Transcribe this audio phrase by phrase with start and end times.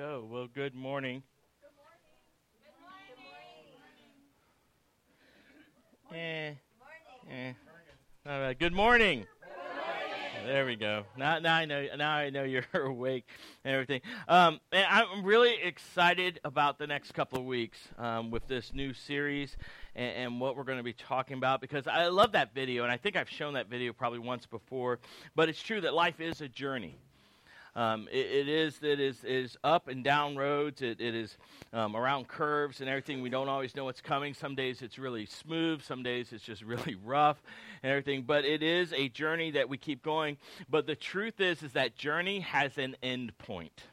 [0.00, 0.26] go.
[0.30, 1.22] Well, good morning.
[1.60, 3.36] Good morning.
[6.08, 6.54] Good morning.
[7.28, 7.52] Eh, eh.
[8.26, 8.58] All right.
[8.58, 9.26] Good morning.
[9.42, 10.46] Good morning.
[10.46, 11.04] There we go.
[11.18, 11.86] Now, now I know.
[11.98, 13.26] Now I know you're awake
[13.62, 14.00] and everything.
[14.26, 18.94] Um, and I'm really excited about the next couple of weeks um, with this new
[18.94, 19.54] series
[19.94, 22.92] and, and what we're going to be talking about because I love that video, and
[22.92, 24.98] I think I've shown that video probably once before.
[25.36, 26.96] But it's true that life is a journey.
[27.76, 30.82] Um, it, it is it is is up and down roads.
[30.82, 31.36] It, it is
[31.72, 33.22] um, around curves and everything.
[33.22, 34.34] We don't always know what's coming.
[34.34, 35.82] Some days it's really smooth.
[35.82, 37.42] Some days it's just really rough
[37.82, 38.22] and everything.
[38.22, 40.36] But it is a journey that we keep going.
[40.68, 43.84] But the truth is, is that journey has an end point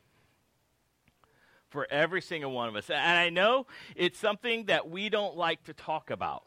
[1.70, 2.90] for every single one of us.
[2.90, 6.44] And I know it's something that we don't like to talk about.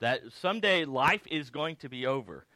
[0.00, 2.46] That someday life is going to be over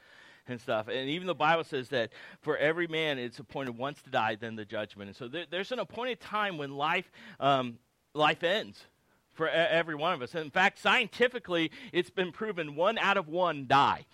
[0.49, 0.89] and stuff.
[0.89, 4.57] And even the Bible says that for every man it's appointed once to die, then
[4.57, 5.09] the judgment.
[5.09, 7.79] And so there, there's an appointed time when life um,
[8.15, 8.85] life ends
[9.33, 10.35] for every one of us.
[10.35, 14.07] And in fact, scientifically, it's been proven one out of one die.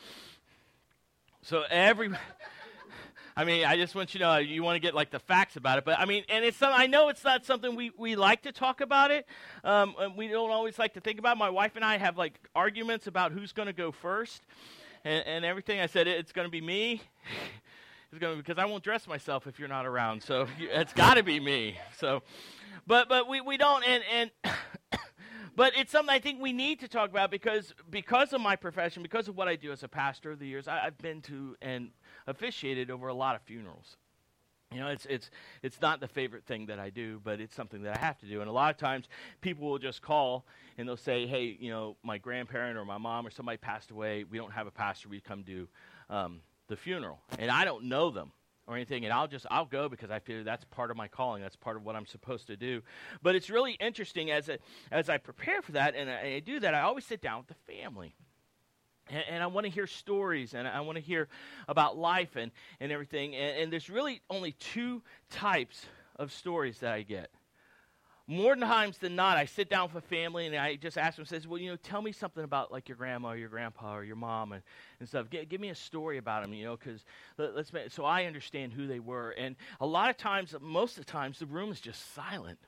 [1.42, 2.10] So every.
[3.36, 5.56] I mean, I just want you to know you want to get like the facts
[5.56, 8.16] about it, but I mean, and it's some, I know it's not something we, we
[8.16, 9.24] like to talk about it.
[9.64, 11.36] Um, we don't always like to think about.
[11.36, 11.38] It.
[11.38, 14.42] My wife and I have like arguments about who's going to go first,
[15.04, 15.80] and, and everything.
[15.80, 17.02] I said, it's going to be me.
[18.12, 20.22] It's going because I won't dress myself if you're not around.
[20.22, 21.78] So it's got to be me.
[21.96, 22.22] So,
[22.86, 24.30] but but we, we don't and and.
[25.56, 29.02] but it's something I think we need to talk about because because of my profession,
[29.02, 31.56] because of what I do as a pastor of the years, I, I've been to
[31.62, 31.90] and
[32.26, 33.96] officiated over a lot of funerals.
[34.72, 35.30] You know, it's it's
[35.64, 38.26] it's not the favorite thing that I do, but it's something that I have to
[38.26, 38.40] do.
[38.40, 39.08] And a lot of times,
[39.40, 40.46] people will just call
[40.78, 44.22] and they'll say, "Hey, you know, my grandparent or my mom or somebody passed away.
[44.22, 45.08] We don't have a pastor.
[45.08, 45.66] We come do
[46.08, 48.32] um, the funeral, and I don't know them."
[48.66, 51.42] or anything and I'll just I'll go because I feel that's part of my calling
[51.42, 52.82] that's part of what I'm supposed to do
[53.20, 54.58] but it's really interesting as a,
[54.92, 57.48] as I prepare for that and I, I do that I always sit down with
[57.48, 58.14] the family
[59.10, 61.28] and, and I want to hear stories and I want to hear
[61.68, 62.50] about life and,
[62.80, 67.30] and everything and, and there's really only two types of stories that I get
[68.30, 71.24] more times than not, I sit down with a family and I just ask them,
[71.26, 74.04] says, well, you know, tell me something about like your grandma or your grandpa or
[74.04, 74.62] your mom and,
[75.00, 75.28] and stuff.
[75.30, 77.04] G- give me a story about them, you know, because
[77.38, 79.32] let, us make, so I understand who they were.
[79.32, 82.60] And a lot of times, most of the times, the room is just silent.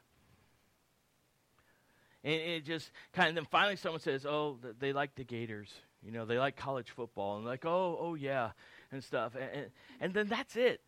[2.24, 5.72] And it just kind of, then finally someone says, oh, they like the Gators.
[6.04, 7.36] You know, they like college football.
[7.36, 8.50] And like, oh, oh, yeah,
[8.90, 9.34] and stuff.
[9.34, 9.66] And, and,
[10.00, 10.80] and then that's it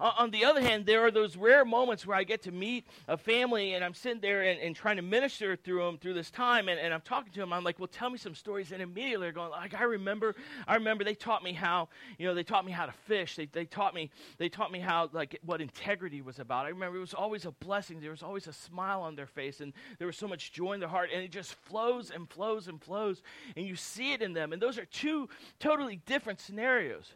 [0.00, 2.86] Uh, on the other hand, there are those rare moments where I get to meet
[3.08, 6.30] a family and I'm sitting there and, and trying to minister through them through this
[6.30, 7.52] time and, and I'm talking to them.
[7.52, 8.72] I'm like, well, tell me some stories.
[8.72, 10.34] And immediately they're going, like, I remember,
[10.66, 11.88] I remember they taught me how,
[12.18, 13.36] you know, they taught me how to fish.
[13.36, 16.66] They, they taught me, they taught me how, like, what integrity was about.
[16.66, 18.00] I remember it was always a blessing.
[18.00, 20.80] There was always a smile on their face and there was so much joy in
[20.80, 23.22] their heart and it just flows and flows and flows.
[23.56, 24.52] And you see it in them.
[24.52, 27.12] And those are two totally different scenarios.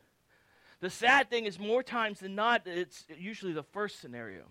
[0.81, 4.45] The sad thing is, more times than not, it's usually the first scenario.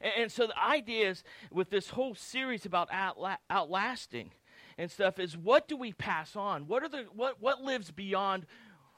[0.00, 4.30] And, and so the idea is with this whole series about outla- outlasting
[4.78, 6.66] and stuff is what do we pass on?
[6.66, 8.46] What are the what what lives beyond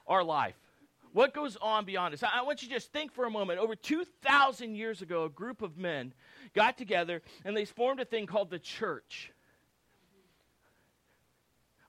[0.06, 0.54] our life?
[1.12, 2.22] What goes on beyond us?
[2.22, 3.60] I, I want you to just think for a moment.
[3.60, 6.12] Over 2,000 years ago, a group of men
[6.54, 9.32] got together and they formed a thing called the church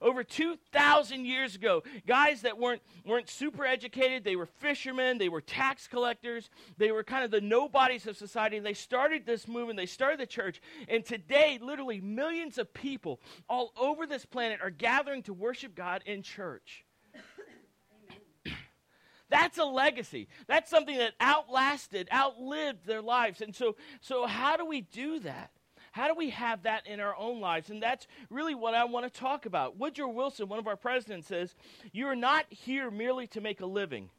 [0.06, 1.84] over 2,000 years ago.
[2.06, 7.04] Guys that weren't, weren't super educated, they were fishermen, they were tax collectors, they were
[7.04, 8.56] kind of the nobodies of society.
[8.56, 10.62] And they started this movement, they started the church.
[10.88, 16.04] And today, literally millions of people all over this planet are gathering to worship God
[16.06, 16.86] in church.
[19.30, 20.28] That's a legacy.
[20.46, 23.42] That's something that outlasted, outlived their lives.
[23.42, 25.50] And so, so how do we do that?
[25.96, 27.70] How do we have that in our own lives?
[27.70, 29.78] And that's really what I want to talk about.
[29.78, 31.56] Woodrow Wilson, one of our presidents, says,
[31.94, 34.10] You are not here merely to make a living.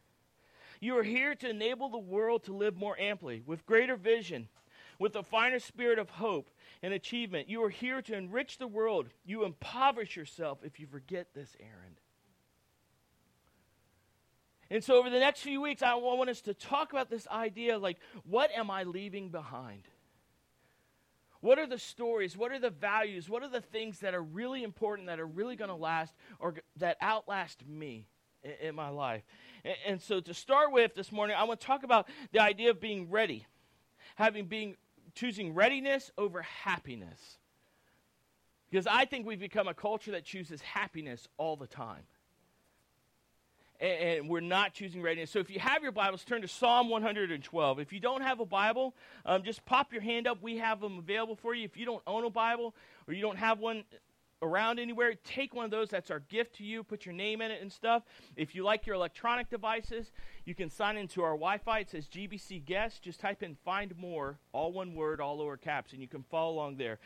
[0.80, 4.48] You are here to enable the world to live more amply, with greater vision,
[4.98, 6.48] with a finer spirit of hope
[6.82, 7.50] and achievement.
[7.50, 9.10] You are here to enrich the world.
[9.26, 12.00] You impoverish yourself if you forget this errand.
[14.70, 17.76] And so, over the next few weeks, I want us to talk about this idea
[17.76, 19.82] like, what am I leaving behind?
[21.40, 22.36] What are the stories?
[22.36, 23.28] What are the values?
[23.28, 26.54] What are the things that are really important, that are really going to last, or
[26.76, 28.08] that outlast me
[28.42, 29.22] in, in my life?
[29.64, 32.70] And, and, so, to start with this morning, I want to talk about the idea
[32.70, 33.46] of being ready,
[34.16, 34.76] having being
[35.14, 37.38] choosing readiness over happiness.
[38.70, 42.02] Because I think we've become a culture that chooses happiness all the time.
[43.80, 45.30] And, and, we're not choosing readiness.
[45.30, 47.78] So if you have your Bibles, turn to Psalm 112.
[47.78, 48.94] If you don't have a Bible,
[49.24, 50.42] um, just pop your hand up.
[50.42, 51.64] We have them available for you.
[51.64, 52.74] If you don't own a Bible
[53.06, 53.84] or you don't have one
[54.42, 55.88] around anywhere, take one of those.
[55.88, 56.82] That's our gift to you.
[56.82, 58.02] Put your name in it and stuff.
[58.36, 60.12] If you like your electronic devices,
[60.44, 61.80] you can sign into our Wi Fi.
[61.80, 63.02] It says GBC Guest.
[63.02, 66.54] Just type in Find More, all one word, all lower caps, and you can follow
[66.54, 66.98] along there.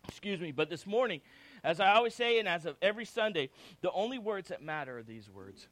[0.08, 0.52] Excuse me.
[0.52, 1.22] But this morning,
[1.64, 3.50] as I always say, and as of every Sunday,
[3.82, 5.68] the only words that matter are these words.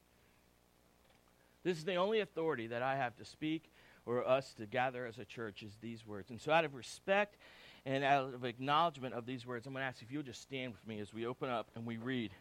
[1.64, 3.70] This is the only authority that I have to speak
[4.04, 6.30] or us to gather as a church is these words.
[6.30, 7.36] And so, out of respect
[7.84, 10.72] and out of acknowledgement of these words, I'm going to ask if you'll just stand
[10.72, 12.32] with me as we open up and we read.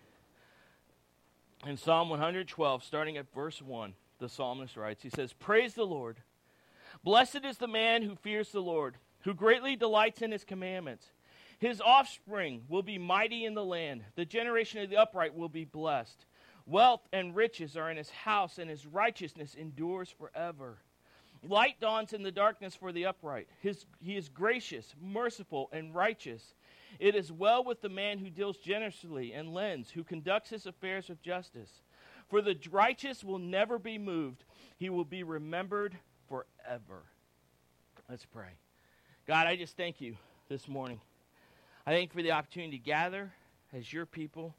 [1.68, 6.18] In Psalm 112, starting at verse 1, the psalmist writes, He says, Praise the Lord.
[7.04, 11.12] Blessed is the man who fears the Lord, who greatly delights in his commandments.
[11.62, 14.04] His offspring will be mighty in the land.
[14.16, 16.26] The generation of the upright will be blessed.
[16.66, 20.80] Wealth and riches are in his house, and his righteousness endures forever.
[21.48, 23.48] Light dawns in the darkness for the upright.
[23.60, 26.56] His, he is gracious, merciful, and righteous.
[27.00, 31.10] It is well with the man who deals generously and lends, who conducts his affairs
[31.10, 31.70] with justice.
[32.28, 34.46] For the righteous will never be moved,
[34.78, 35.96] he will be remembered
[36.28, 37.04] forever.
[38.10, 38.58] Let's pray.
[39.28, 40.18] God, I just thank you
[40.50, 41.00] this morning.
[41.92, 43.34] I thank you for the opportunity to gather
[43.74, 44.56] as your people.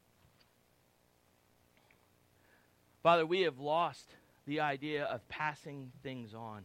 [3.01, 4.05] Father, we have lost
[4.45, 6.61] the idea of passing things on.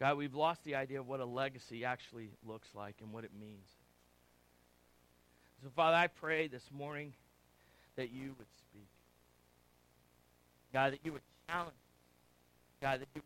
[0.00, 3.30] God, we've lost the idea of what a legacy actually looks like and what it
[3.40, 3.68] means.
[5.62, 7.12] So, Father, I pray this morning
[7.94, 8.88] that you would speak.
[10.72, 11.70] God, that you would challenge.
[12.82, 13.22] God, that you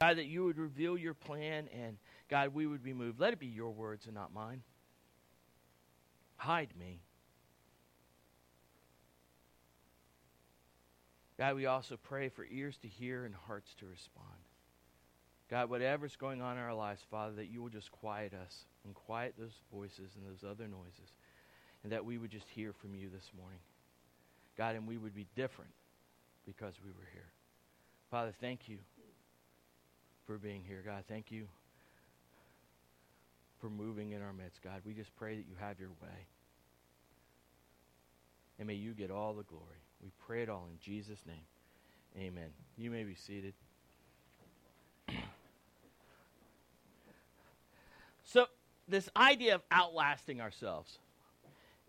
[0.00, 1.96] God, that you would reveal your plan and
[2.30, 3.18] God, we would be moved.
[3.18, 4.62] Let it be your words and not mine.
[6.36, 7.00] Hide me.
[11.36, 14.26] God, we also pray for ears to hear and hearts to respond.
[15.50, 18.94] God, whatever's going on in our lives, Father, that you will just quiet us and
[18.94, 21.10] quiet those voices and those other noises,
[21.82, 23.60] and that we would just hear from you this morning.
[24.56, 25.70] God, and we would be different
[26.44, 27.30] because we were here.
[28.10, 28.78] Father, thank you
[30.28, 30.82] for being here.
[30.84, 31.46] God, thank you
[33.60, 34.82] for moving in our midst, God.
[34.84, 36.26] We just pray that you have your way.
[38.58, 39.64] And may you get all the glory.
[40.02, 41.46] We pray it all in Jesus' name.
[42.18, 42.50] Amen.
[42.76, 43.54] You may be seated.
[48.24, 48.46] so,
[48.86, 50.98] this idea of outlasting ourselves.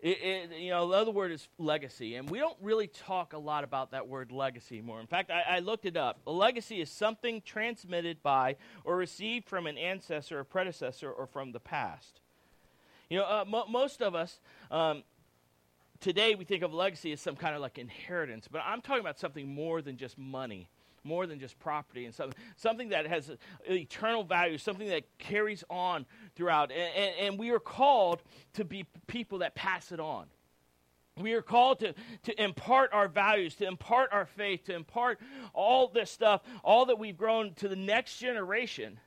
[0.02, 3.38] It, it, you know, the other word is legacy, and we don't really talk a
[3.38, 4.98] lot about that word legacy anymore.
[4.98, 6.20] In fact, I, I looked it up.
[6.26, 11.52] A legacy is something transmitted by or received from an ancestor or predecessor or from
[11.52, 12.20] the past.
[13.10, 15.02] You know, uh, mo- most of us um,
[16.00, 19.18] today we think of legacy as some kind of like inheritance, but I'm talking about
[19.18, 20.70] something more than just money
[21.04, 23.30] more than just property and something, something that has
[23.68, 26.70] eternal value, something that carries on throughout.
[26.70, 28.22] And, and, and we are called
[28.54, 30.26] to be people that pass it on.
[31.16, 31.94] We are called to,
[32.24, 35.20] to impart our values, to impart our faith, to impart
[35.52, 38.98] all this stuff, all that we've grown to the next generation.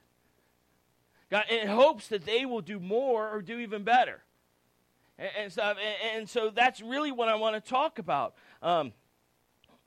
[1.32, 4.22] God, in hopes that they will do more or do even better.
[5.18, 5.78] And, and stuff.
[5.78, 8.36] And, and, so that's really what I want to talk about.
[8.62, 8.94] Um,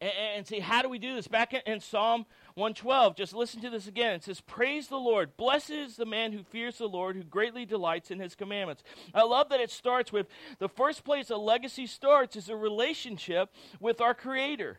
[0.01, 1.29] and, and see, how do we do this?
[1.29, 4.15] Back in, in Psalm 112, just listen to this again.
[4.15, 5.37] It says, Praise the Lord.
[5.37, 8.83] Blessed is the man who fears the Lord, who greatly delights in his commandments.
[9.15, 10.27] I love that it starts with
[10.59, 14.79] the first place a legacy starts is a relationship with our Creator.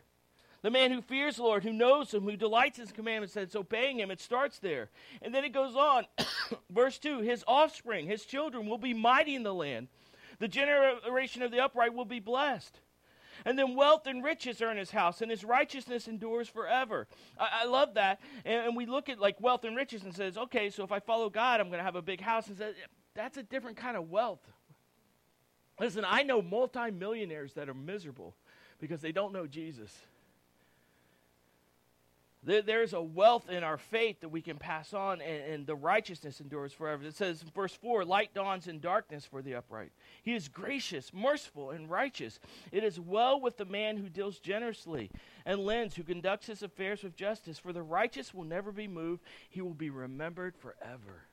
[0.62, 3.54] The man who fears the Lord, who knows him, who delights in his commandments, that's
[3.54, 4.90] obeying him, it starts there.
[5.22, 6.06] And then it goes on.
[6.70, 9.88] Verse 2 His offspring, his children, will be mighty in the land.
[10.40, 12.80] The generation of the upright will be blessed.
[13.48, 17.06] And then wealth and riches are in his house, and his righteousness endures forever.
[17.40, 18.20] I, I love that.
[18.44, 20.98] And, and, we look at like wealth and riches and says, okay, so if I
[20.98, 22.48] follow God, I'm going to have a big house.
[22.48, 22.74] And says,
[23.14, 24.46] that's a different kind of wealth.
[25.80, 28.34] Listen, I know multimillionaires that are miserable
[28.80, 29.96] because they don't know Jesus.
[32.44, 36.40] There's a wealth in our faith that we can pass on, and, and, the righteousness
[36.40, 37.02] endures forever.
[37.04, 39.90] It says, in verse 4 Light dawns in darkness for the upright.
[40.22, 42.38] He is gracious, merciful, and righteous.
[42.70, 45.10] It is well with the man who deals generously
[45.44, 47.58] and lends, who conducts his affairs with justice.
[47.58, 51.24] For the righteous will never be moved, he will be remembered forever.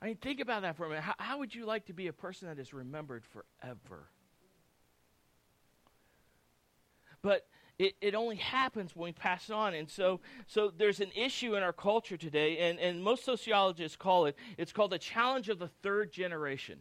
[0.00, 1.04] I mean, think about that for a minute.
[1.04, 4.08] How, how would you like to be a person that is remembered forever?
[7.20, 7.46] But
[7.78, 9.74] it, it only happens when we pass it on.
[9.74, 14.26] And so, so there's an issue in our culture today, and, and most sociologists call
[14.26, 16.80] it, it's called the challenge of the third generation.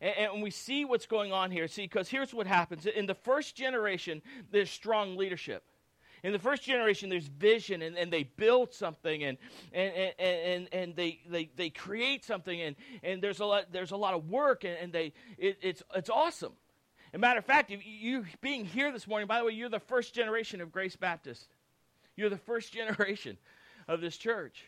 [0.00, 1.68] And, and we see what's going on here.
[1.68, 2.86] See, because here's what happens.
[2.86, 5.62] In the first generation, there's strong leadership.
[6.22, 9.38] In the first generation, there's vision, and, and they build something, and,
[9.72, 12.74] and, and, and, and they, they, they create something, and,
[13.04, 16.10] and there's, a lot, there's a lot of work, and, and they, it, it's, it's
[16.10, 16.52] awesome.
[17.16, 20.14] A matter of fact, you being here this morning, by the way, you're the first
[20.14, 21.48] generation of Grace Baptist.
[22.14, 23.38] You're the first generation
[23.88, 24.66] of this church.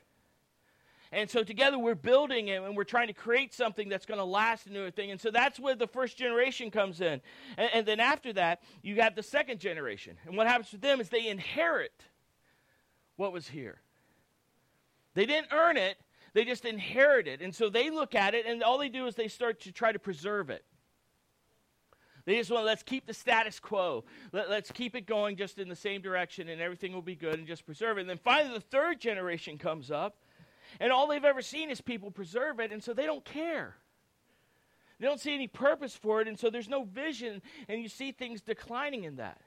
[1.13, 4.25] And so together we're building it and we're trying to create something that's going to
[4.25, 5.11] last do a thing.
[5.11, 7.21] And so that's where the first generation comes in.
[7.59, 10.17] And, and, then after that, you have the second generation.
[10.25, 12.03] And what happens to them is they inherit
[13.17, 13.83] what was here.
[15.13, 15.99] They didn't earn it,
[16.33, 17.43] they just inherit it.
[17.43, 19.93] And so they look at it and all they do is they start to try
[19.93, 20.65] to preserve it.
[22.29, 24.05] They just want, let's keep the status quo.
[24.33, 27.39] Let, us keep it going just in the same direction and everything will be good
[27.39, 28.03] and just preserve it.
[28.03, 30.15] And then finally, the third generation comes up
[30.79, 33.77] and all they've ever seen is people preserve it, and so they don't care.
[35.01, 38.13] They don't see any purpose for it, and so there's no vision, and you see
[38.13, 39.41] things declining in that.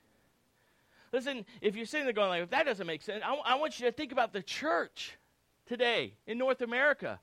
[1.13, 3.79] Listen, if you're sitting there going like, if that doesn't make sense, I, I want
[3.79, 5.19] you to think about the church
[5.67, 7.19] today in North America.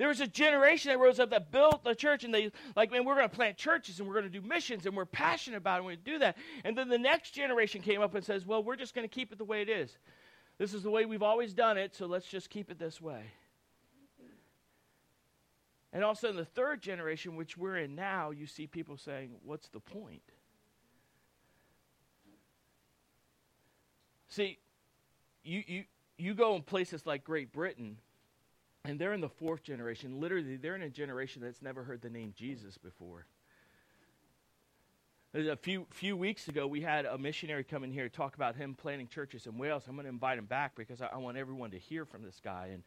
[0.00, 3.04] There was a generation that rose up that built the church, and they like, man,
[3.04, 5.74] we're going to plant churches and we're going to do missions, and we're passionate about
[5.74, 6.38] it, and we do that.
[6.64, 9.30] And then the next generation came up and says, well, we're just going to keep
[9.30, 9.98] it the way it is.
[10.56, 13.24] This is the way we've always done it, so let's just keep it this way.
[15.92, 19.68] And also in the third generation, which we're in now, you see people saying, What's
[19.68, 20.22] the point?
[24.28, 24.60] See,
[25.44, 25.84] you, you,
[26.16, 27.98] you go in places like Great Britain,
[28.84, 30.20] and they're in the fourth generation.
[30.20, 33.26] Literally, they're in a generation that's never heard the name Jesus before.
[35.32, 38.56] A few few weeks ago, we had a missionary come in here to talk about
[38.56, 39.84] him planting churches in Wales.
[39.86, 42.40] I'm going to invite him back because I, I want everyone to hear from this
[42.42, 42.70] guy.
[42.72, 42.82] And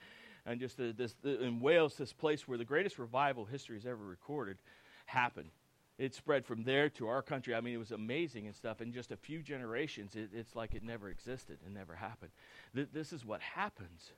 [0.45, 3.85] and just the, this, the, in Wales, this place where the greatest revival history has
[3.85, 4.57] ever recorded
[5.05, 5.49] happened.
[5.97, 7.55] It spread from there to our country.
[7.55, 8.81] I mean, it was amazing and stuff.
[8.81, 12.31] In just a few generations, it, it's like it never existed and never happened.
[12.75, 14.11] Th- this is what happens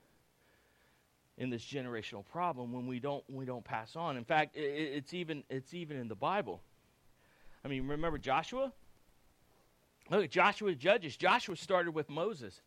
[1.38, 4.16] in this generational problem when we don't we don't pass on.
[4.16, 6.60] In fact, it, it's even it's even in the Bible.
[7.64, 8.72] I mean, remember Joshua?
[10.10, 11.16] Look at Joshua Judges.
[11.16, 12.60] Joshua started with Moses.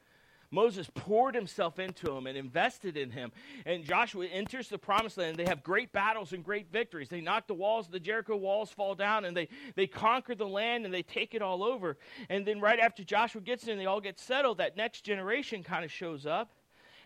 [0.52, 3.32] Moses poured himself into him and invested in him.
[3.66, 5.38] And Joshua enters the promised land.
[5.38, 7.08] They have great battles and great victories.
[7.08, 10.86] They knock the walls, the Jericho walls fall down, and they, they conquer the land
[10.86, 11.98] and they take it all over.
[12.30, 14.58] And then right after Joshua gets in, they all get settled.
[14.58, 16.52] That next generation kind of shows up.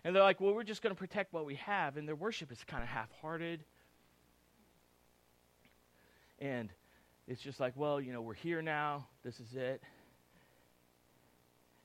[0.04, 1.98] And they're like, well, we're just going to protect what we have.
[1.98, 3.64] And their worship is kind of half hearted.
[6.40, 6.70] And
[7.28, 9.08] it's just like, well, you know, we're here now.
[9.24, 9.82] This is it.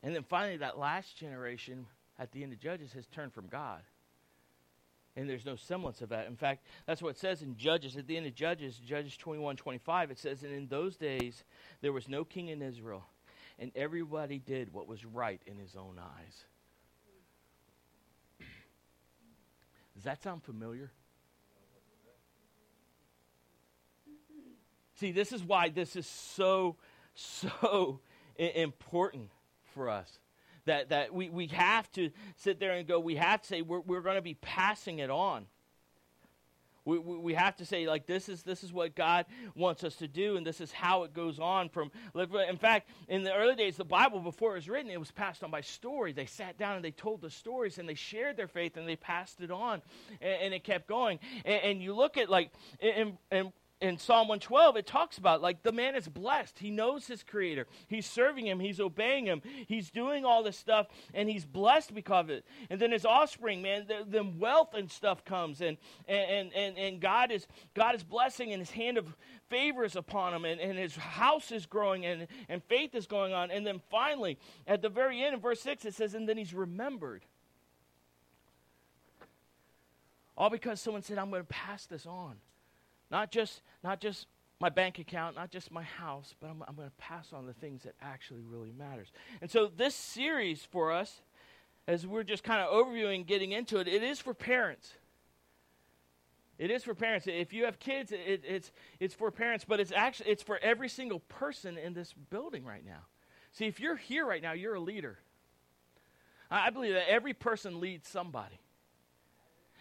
[0.02, 1.87] And then finally, that last generation
[2.18, 3.82] at the end of Judges has turned from God.
[5.16, 6.26] And there's no semblance of that.
[6.26, 7.96] In fact, that's what it says in Judges.
[7.96, 11.42] At the end of Judges, Judges 21 25, it says, And in those days
[11.80, 13.04] there was no king in Israel,
[13.58, 16.44] and everybody did what was right in his own eyes.
[19.98, 20.92] Does that sound familiar?
[24.94, 26.76] See, this is why this is so,
[27.16, 27.98] so
[28.36, 29.32] important
[29.74, 30.20] for us.
[30.66, 33.80] That, that we, we have to sit there and go, we have to say, we're,
[33.80, 35.46] we're going to be passing it on.
[36.88, 39.95] We, we, we, have to say like this is this is what God wants us
[39.97, 41.68] to do, and this is how it goes on.
[41.68, 45.11] From in fact, in the early days, the Bible before it was written, it was
[45.11, 46.12] passed on by story.
[46.12, 48.97] They sat down and they told the stories, and they shared their faith, and they
[48.97, 49.83] passed it on,
[50.23, 51.18] and, and it kept going.
[51.45, 55.62] And, and, you look at like and, and in Psalm 112, it talks about like
[55.62, 56.58] the man is blessed.
[56.58, 57.66] He knows his creator.
[57.87, 58.58] He's serving him.
[58.58, 59.40] He's obeying him.
[59.66, 62.44] He's doing all this stuff, and he's blessed because of it.
[62.70, 65.76] And then his offspring, man, then wealth and stuff comes, and
[66.08, 69.16] and and and God is God is blessing, and His hand of
[69.49, 73.32] favor is upon him, and, and his house is growing, and and faith is going
[73.32, 73.50] on.
[73.50, 76.52] And then finally, at the very end, in verse six, it says, and then he's
[76.52, 77.25] remembered.
[80.37, 82.37] All because someone said, "I'm going to pass this on."
[83.10, 84.26] Not just, not just
[84.60, 87.52] my bank account, not just my house, but I'm, I'm going to pass on the
[87.52, 89.08] things that actually really matters.
[89.40, 91.20] And so this series for us,
[91.86, 94.94] as we're just kind of overviewing, getting into it, it is for parents.
[96.58, 97.26] It is for parents.
[97.28, 100.88] If you have kids, it, it's it's for parents, but it's actually it's for every
[100.88, 103.06] single person in this building right now.
[103.52, 105.18] See, if you're here right now, you're a leader.
[106.50, 108.58] I believe that every person leads somebody.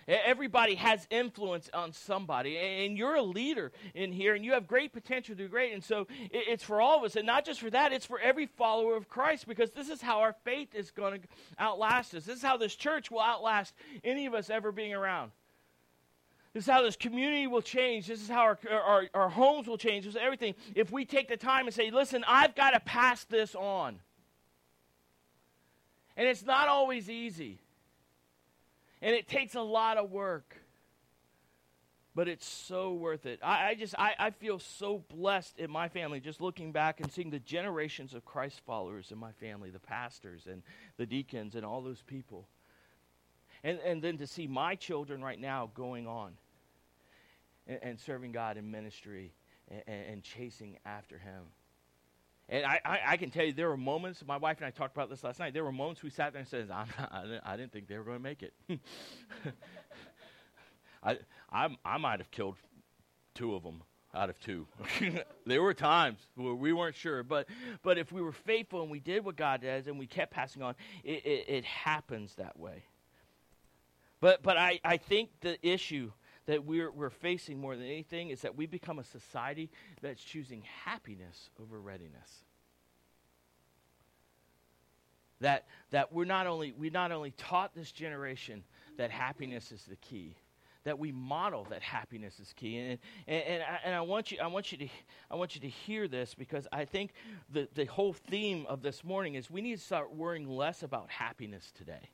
[0.07, 4.93] Everybody has influence on somebody, and you're a leader in here, and you have great
[4.93, 5.73] potential to do great.
[5.73, 8.45] And so it's for all of us, and not just for that, it's for every
[8.45, 11.27] follower of Christ, because this is how our faith is going to
[11.59, 12.23] outlast us.
[12.23, 15.31] This is how this church will outlast any of us ever being around.
[16.53, 18.07] This is how this community will change.
[18.07, 20.05] This is how our, our, our homes will change.
[20.05, 20.55] This is everything.
[20.73, 23.99] If we take the time and say, listen, I've got to pass this on.
[26.15, 27.59] And it's not always easy.
[29.01, 30.55] And it takes a lot of work.
[32.15, 33.39] But it's so worth it.
[33.43, 37.11] I, I just I, I feel so blessed in my family just looking back and
[37.11, 40.63] seeing the generations of Christ followers in my family, the pastors and
[40.97, 42.47] the deacons and all those people.
[43.63, 46.33] And and then to see my children right now going on
[47.67, 49.33] and, and serving God in ministry
[49.69, 51.43] and, and, chasing after Him.
[52.49, 54.95] And I, I, I, can tell you, there were moments, my wife and I talked
[54.95, 55.53] about this last night.
[55.53, 57.97] There were moments we sat there and said, not, I, didn't, I didn't think they
[57.97, 58.53] were going to make it.
[61.03, 61.17] I,
[61.51, 62.55] I, I might have killed
[63.35, 63.83] two of them
[64.15, 64.65] out of two.
[65.45, 67.47] there were times where we weren't sure, but
[67.83, 70.61] but if we were faithful and we did what God does and we kept passing
[70.61, 72.83] on, it, it, it happens that way.
[74.19, 76.11] But but I, I think the issue
[76.47, 79.69] that we're, we're facing more than anything is that we become a society
[80.01, 82.43] that's choosing happiness over readiness.
[85.39, 88.63] That, that we're not only, we not only taught this generation
[88.97, 90.35] that happiness is the key,
[90.83, 92.77] that we model that happiness is key.
[92.77, 94.87] And, and, and, I, and I, want you, I, want you to,
[95.29, 97.11] I want you to hear this because I think
[97.51, 101.09] the, the whole theme of this morning is we need to start worrying less about
[101.09, 102.09] happiness today.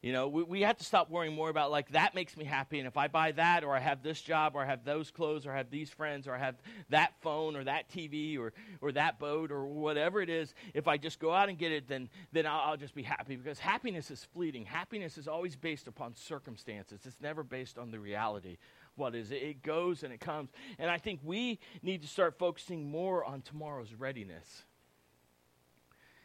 [0.00, 2.78] You know, we, we have to stop worrying more about, like, that makes me happy.
[2.78, 5.44] And if I buy that, or I have this job, or I have those clothes,
[5.44, 6.54] or I have these friends, or I have
[6.90, 10.98] that phone, or that TV, or, or that boat, or whatever it is, if I
[10.98, 13.34] just go out and get it, then, then I'll, I'll just be happy.
[13.34, 14.66] Because happiness is fleeting.
[14.66, 18.58] Happiness is always based upon circumstances, it's never based on the reality.
[18.94, 19.42] What is it?
[19.42, 20.50] It goes and it comes.
[20.78, 24.64] And I think we need to start focusing more on tomorrow's readiness.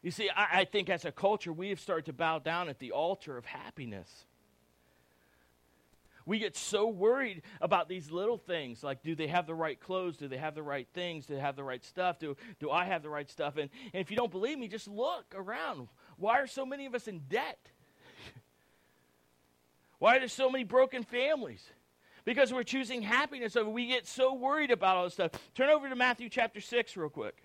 [0.04, 2.78] You see, I, I think as a culture, we have started to bow down at
[2.78, 4.26] the altar of happiness.
[6.26, 10.18] We get so worried about these little things like do they have the right clothes?
[10.18, 11.26] Do they have the right things?
[11.26, 12.20] Do they have the right stuff?
[12.20, 13.58] Do, do I have the right stuff?
[13.58, 15.88] And, and if you don't believe me, just look around.
[16.18, 17.60] Why are so many of us in debt?
[20.00, 21.64] Why are there so many broken families?
[22.24, 23.70] Because we're choosing happiness over.
[23.70, 25.32] We get so worried about all this stuff.
[25.56, 27.44] Turn over to Matthew chapter 6 real quick.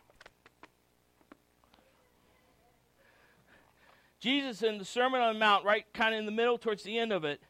[4.20, 6.98] Jesus in the Sermon on the Mount, right kind of in the middle towards the
[6.98, 7.40] end of it,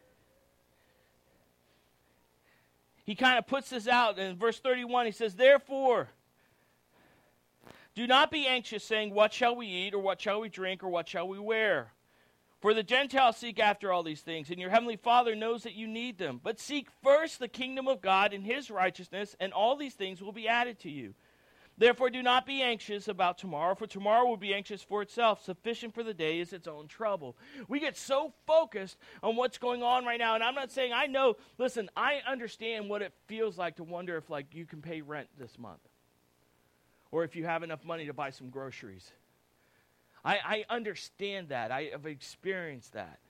[3.04, 5.06] he kind of puts this out in verse 31.
[5.06, 6.08] He says, Therefore,
[7.94, 10.88] do not be anxious, saying, What shall we eat, or what shall we drink, or
[10.88, 11.92] what shall we wear?
[12.60, 15.86] For the Gentiles seek after all these things, and your heavenly Father knows that you
[15.86, 16.40] need them.
[16.42, 20.32] But seek first the kingdom of God and his righteousness, and all these things will
[20.32, 21.14] be added to you.
[21.78, 25.44] Therefore, do not be anxious about tomorrow, for tomorrow will be anxious for itself.
[25.44, 27.36] Sufficient for the day is its own trouble.
[27.68, 31.06] We get so focused on what's going on right now, and I'm not saying I
[31.06, 31.36] know.
[31.56, 35.28] Listen, I understand what it feels like to wonder if, like, you can pay rent
[35.38, 35.88] this month,
[37.12, 39.12] or if you have enough money to buy some groceries.
[40.24, 41.70] I, I understand that.
[41.70, 43.20] I have experienced that.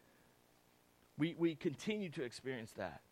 [1.18, 3.02] We, we continue to experience that.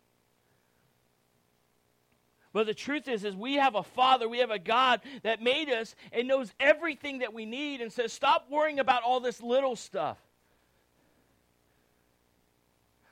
[2.57, 5.69] But the truth is, is we have a Father, we have a God that made
[5.69, 9.75] us and knows everything that we need and says, stop worrying about all this little
[9.75, 10.17] stuff.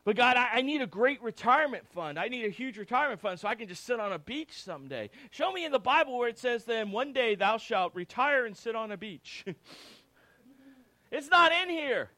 [0.03, 2.17] But God, I, I, need a great retirement fund.
[2.17, 5.12] I need a huge retirement fund so I can just sit on a beach someday.
[5.29, 8.58] Show me in the Bible where it says, then one day thou shalt retire and
[8.58, 9.45] sit on a beach.
[11.12, 12.10] it's not in here.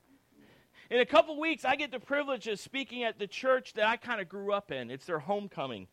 [0.89, 3.97] In a couple weeks, I get the privilege of speaking at the church that I
[3.97, 4.89] kind of grew up in.
[4.89, 5.89] It's their homecoming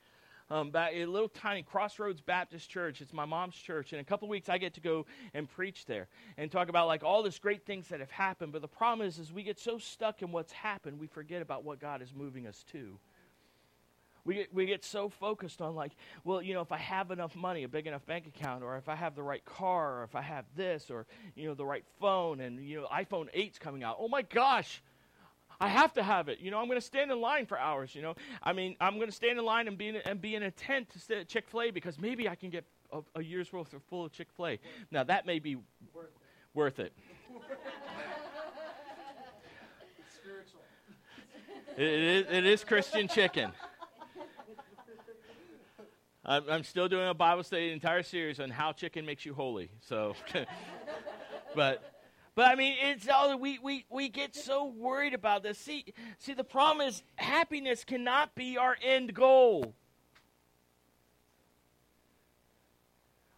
[0.55, 3.01] um, back, a little tiny Crossroads Baptist Church.
[3.01, 3.93] It's my mom's church.
[3.93, 6.07] In a couple weeks, I get to go and preach there
[6.39, 8.53] and talk about like all this great things that have happened.
[8.53, 11.65] But the problem is, is we get so stuck in what's happened, we forget about
[11.65, 12.99] what God is moving us to.
[14.25, 17.35] We get, we get so focused on like, well, you know, if I have enough
[17.35, 20.15] money, a big enough bank account, or if I have the right car, or if
[20.15, 23.83] I have this, or you know, the right phone, and you know, iPhone 8's coming
[23.83, 23.97] out.
[23.99, 24.83] Oh my gosh,
[25.61, 26.41] I have to have it.
[26.41, 27.95] You know, I'm going to stand in line for hours.
[27.95, 30.35] You know, I mean, I'm going to stand in line and be in, and be
[30.35, 33.01] in a tent to sit at Chick Fil A because maybe I can get a,
[33.17, 34.59] a year's worth of full of Chick Fil A.
[34.91, 35.57] Now that may be
[35.95, 36.13] worth it.
[36.55, 36.93] Worth it.
[41.77, 43.53] it, is, it is Christian chicken.
[46.27, 49.71] I'm, I'm still doing a Bible study, entire series on how chicken makes you holy.
[49.81, 50.15] So,
[51.55, 51.94] but
[52.35, 55.59] But I mean, it's all we, we, we get so worried about this.
[55.59, 55.85] See,
[56.19, 59.75] see, the problem is happiness cannot be our end goal.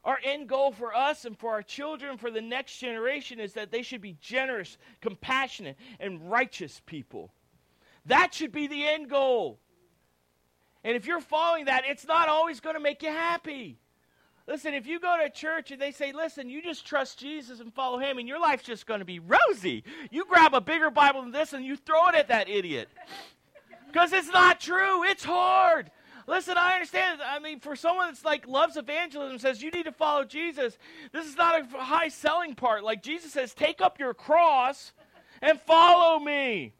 [0.02, 3.72] Our end goal for us and for our children, for the next generation, is that
[3.72, 7.32] they should be generous, compassionate, and righteous people.
[8.06, 9.58] That should be the end goal.
[10.84, 13.80] And if you're following that, it's not always going to make you happy.
[14.48, 17.74] Listen, if you go to church and they say, listen, you just trust Jesus and
[17.74, 21.22] follow him, and your life's just going to be rosy, you grab a bigger Bible
[21.22, 22.88] than this and you throw it at that idiot.
[23.88, 25.02] Because it's not true.
[25.04, 25.90] It's hard.
[26.28, 27.20] Listen, I understand.
[27.24, 30.76] I mean, for someone that's like loves evangelism, says you need to follow Jesus.
[31.12, 32.84] This is not a high selling part.
[32.84, 34.92] Like Jesus says, take up your cross
[35.40, 36.74] and follow me.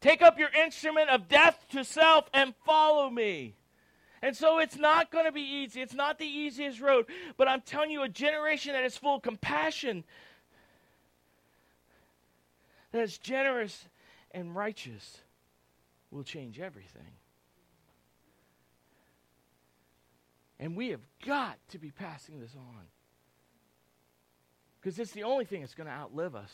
[0.00, 3.54] Take up your instrument of death to self and follow me.
[4.22, 5.80] And so it's not going to be easy.
[5.80, 7.06] It's not the easiest road.
[7.36, 10.04] But I'm telling you, a generation that is full of compassion,
[12.92, 13.86] that is generous
[14.32, 15.18] and righteous,
[16.10, 17.12] will change everything.
[20.58, 22.84] And we have got to be passing this on.
[24.78, 26.52] Because it's the only thing that's going to outlive us.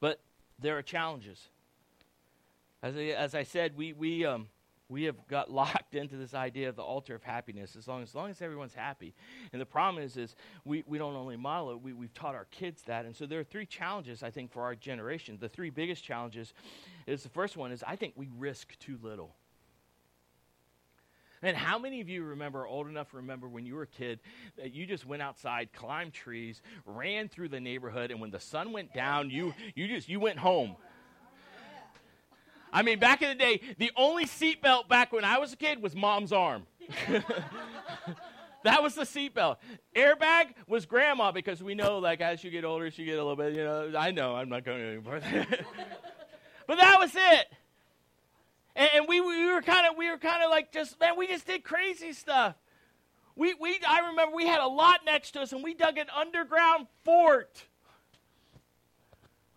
[0.00, 0.20] But
[0.58, 1.48] there are challenges.
[2.84, 4.46] As I, as I said, we, we, um,
[4.90, 8.10] we have got locked into this idea of the altar of happiness as long as,
[8.10, 9.14] as long as everyone's happy.
[9.54, 12.44] And the problem is, is we, we don't only model it, we, we've taught our
[12.50, 13.06] kids that.
[13.06, 15.38] And so there are three challenges, I think, for our generation.
[15.40, 16.52] The three biggest challenges
[17.06, 19.34] is the first one is I think we risk too little.
[21.40, 24.20] And how many of you remember, old enough to remember when you were a kid,
[24.58, 28.72] that you just went outside, climbed trees, ran through the neighborhood, and when the sun
[28.72, 30.76] went down, you, you just you went home.
[32.74, 35.80] I mean, back in the day, the only seatbelt back when I was a kid
[35.80, 36.66] was mom's arm.
[38.64, 39.58] that was the seatbelt.
[39.94, 43.36] Airbag was grandma because we know, like, as you get older, she get a little
[43.36, 43.92] bit, you know.
[43.96, 45.20] I know, I'm not going anymore.
[46.66, 47.46] but that was it.
[48.74, 51.28] And, and we, we were kind of, we were kind of like just, man, we
[51.28, 52.56] just did crazy stuff.
[53.36, 56.06] We, we, I remember we had a lot next to us, and we dug an
[56.14, 57.66] underground fort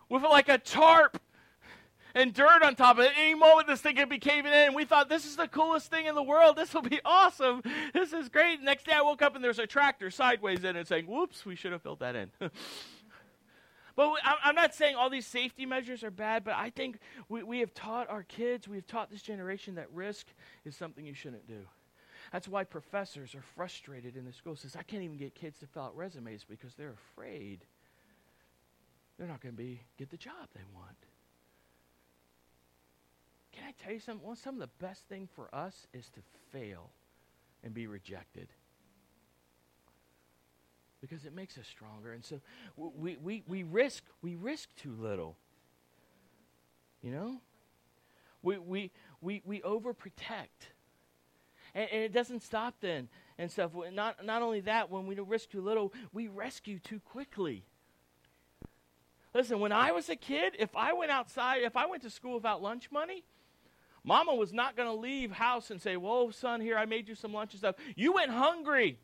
[0.08, 1.20] with like a tarp
[2.18, 3.12] and dirt on top of it.
[3.18, 4.68] Any moment, this thing could be caving in.
[4.68, 6.56] And we thought, this is the coolest thing in the world.
[6.56, 7.62] This will be awesome.
[7.94, 8.62] This is great.
[8.62, 11.56] Next day, I woke up and there's a tractor sideways in it saying, whoops, we
[11.56, 12.32] should have filled that in.
[13.96, 14.12] But
[14.44, 17.00] I'm not saying all these safety measures are bad, but I think
[17.30, 20.28] we, we have taught our kids, we have taught this generation that risk
[20.66, 21.62] is something you shouldn't do.
[22.32, 24.56] That's why professors are frustrated in the school.
[24.56, 27.66] Says I can't even get kids to fill out resumes because they're afraid
[29.18, 30.98] they're not going to be get the job they want.
[33.58, 34.26] Can I tell you something?
[34.26, 36.20] Well, some of the best thing for us is to
[36.52, 36.92] fail
[37.64, 38.50] and be rejected.
[41.02, 42.14] Because it makes us stronger.
[42.14, 42.40] And so
[42.76, 45.38] we, we, we risk we risk too little.
[47.02, 47.42] You know?
[48.44, 48.92] We we
[49.22, 50.70] we, we overprotect.
[51.74, 53.72] And, and it doesn't stop then and stuff.
[53.92, 57.64] Not not only that, when we risk too little, we rescue too quickly.
[59.34, 62.36] Listen, when I was a kid, if I went outside, if I went to school
[62.36, 63.24] without lunch money,
[64.08, 67.14] Mama was not going to leave house and say, Whoa, son, here, I made you
[67.14, 67.76] some lunch and stuff.
[67.98, 68.98] You went hungry.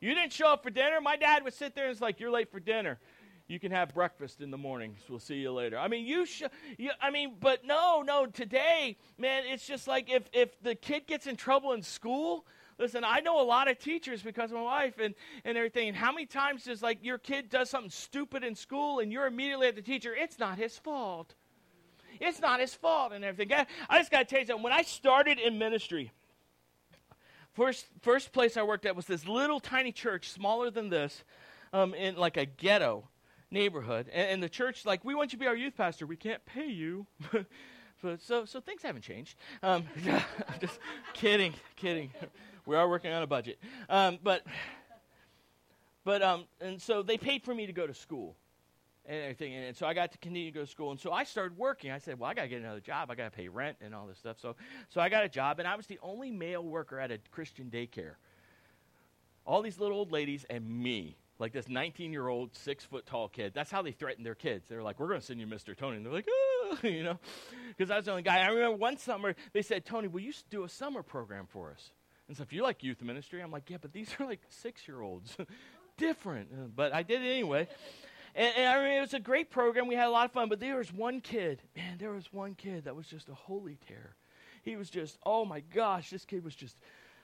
[0.00, 1.00] You didn't show up for dinner.
[1.00, 3.00] My dad would sit there and it's like, You're late for dinner.
[3.48, 5.00] You can have breakfast in the mornings.
[5.08, 5.76] We'll see you later.
[5.76, 6.50] I mean, you should.
[7.00, 8.26] I mean, but no, no.
[8.26, 12.46] Today, man, it's just like if if the kid gets in trouble in school.
[12.78, 15.14] Listen, I know a lot of teachers because of my wife and,
[15.46, 15.88] and everything.
[15.88, 19.26] And how many times does like your kid does something stupid in school and you're
[19.26, 20.14] immediately at the teacher?
[20.14, 21.34] It's not his fault.
[22.20, 23.66] It's not his fault and everything.
[23.88, 24.62] I just got to tell you something.
[24.62, 26.12] When I started in ministry,
[27.54, 31.24] first, first place I worked at was this little tiny church, smaller than this,
[31.72, 33.08] um, in like a ghetto
[33.50, 34.08] neighborhood.
[34.12, 36.06] And, and, the church, like, we want you to be our youth pastor.
[36.06, 37.06] We can't pay you.
[38.02, 39.36] but, so, so things haven't changed.
[39.62, 40.78] Um, I'm just
[41.14, 42.10] kidding, kidding.
[42.66, 43.58] We are working on a budget.
[43.88, 44.42] Um, but,
[46.04, 48.36] but, um, and so they paid for me to go to school
[49.06, 49.54] and everything.
[49.54, 50.90] And so I got to continue to go to school.
[50.90, 51.90] And so I started working.
[51.90, 53.10] I said, well, I got to get another job.
[53.10, 54.38] I got to pay rent and all this stuff.
[54.40, 54.56] So,
[54.88, 57.70] so I got a job, and I was the only male worker at a Christian
[57.70, 58.14] daycare.
[59.46, 63.28] All these little old ladies and me, like this 19 year old, six foot tall
[63.28, 63.52] kid.
[63.54, 64.66] That's how they threatened their kids.
[64.68, 65.76] They're like, we're going to send you Mr.
[65.76, 65.96] Tony.
[65.96, 67.18] And they're like, oh, you know,
[67.76, 68.38] because I was the only guy.
[68.38, 71.92] I remember one summer, they said, Tony, will you do a summer program for us?
[72.28, 74.88] And so if you like youth ministry, I'm like, yeah, but these are like six
[74.88, 75.36] year olds.
[75.96, 76.48] Different.
[76.52, 77.68] Uh, but I did it anyway.
[78.36, 79.88] And, and, I mean, it was a great program.
[79.88, 80.50] We had a lot of fun.
[80.50, 83.78] But there was one kid, man, there was one kid that was just a holy
[83.88, 84.14] terror.
[84.62, 86.76] He was just, oh my gosh, this kid was just,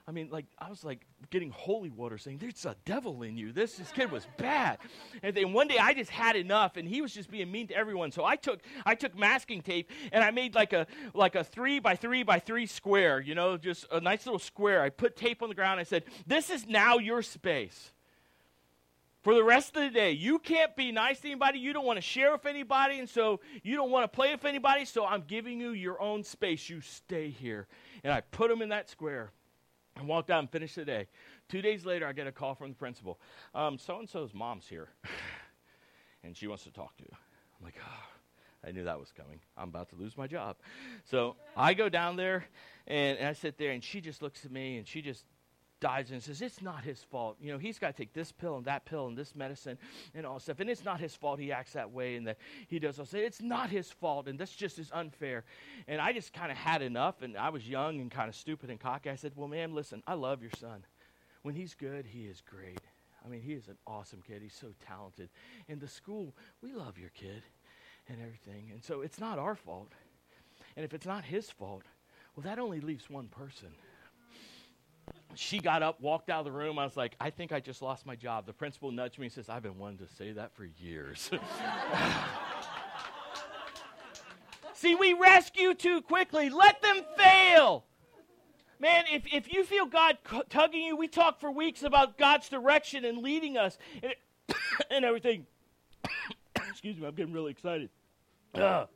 [0.07, 3.53] I mean, like, I was like getting holy water saying, There's a devil in you.
[3.53, 4.79] This, this kid was bad.
[5.21, 7.75] And then one day I just had enough and he was just being mean to
[7.75, 8.11] everyone.
[8.11, 11.79] So I took I took masking tape and I made like a like a three
[11.79, 14.81] by three by three square, you know, just a nice little square.
[14.81, 15.79] I put tape on the ground.
[15.79, 17.92] I said, This is now your space.
[19.23, 21.57] For the rest of the day, you can't be nice to anybody.
[21.57, 24.43] You don't want to share with anybody, and so you don't want to play with
[24.43, 24.83] anybody.
[24.83, 26.69] So I'm giving you your own space.
[26.69, 27.67] You stay here.
[28.03, 29.31] And I put them in that square
[29.95, 31.07] and walked out and finished the day.
[31.47, 33.17] Two days later, I get a call from the principal.
[33.55, 34.89] Um, so and so's mom's here,
[36.23, 37.15] and she wants to talk to you.
[37.57, 39.39] I'm like, oh, I knew that was coming.
[39.57, 40.57] I'm about to lose my job.
[41.05, 42.45] So I go down there,
[42.87, 45.23] and, and I sit there, and she just looks at me, and she just
[45.83, 47.35] dives in and says, It's not his fault.
[47.41, 49.77] You know, he's got to take this pill and that pill and this medicine
[50.15, 50.61] and all stuff.
[50.61, 52.99] And it's not his fault he acts that way and that he does.
[52.99, 54.29] I'll say, It's not his fault.
[54.29, 55.43] And that's just is unfair.
[55.89, 57.21] And I just kind of had enough.
[57.21, 59.09] And I was young and kind of stupid and cocky.
[59.09, 60.85] I said, Well, ma'am, listen, I love your son.
[61.41, 62.79] When he's good, he is great.
[63.25, 64.41] I mean, he is an awesome kid.
[64.41, 65.29] He's so talented.
[65.67, 67.43] And the school, we love your kid
[68.07, 68.69] and everything.
[68.71, 69.91] And so it's not our fault.
[70.77, 71.83] And if it's not his fault,
[72.35, 73.69] well, that only leaves one person
[75.35, 76.79] she got up, walked out of the room.
[76.79, 78.45] I was like, I think I just lost my job.
[78.45, 81.29] The principal nudged me and says, I've been wanting to say that for years.
[84.73, 86.49] See, we rescue too quickly.
[86.49, 87.85] Let them fail.
[88.79, 90.17] Man, if, if you feel God
[90.49, 94.13] tugging you, we talk for weeks about God's direction and leading us and,
[94.91, 95.45] and everything.
[96.55, 97.89] Excuse me, I'm getting really excited.
[98.55, 98.89] Ugh.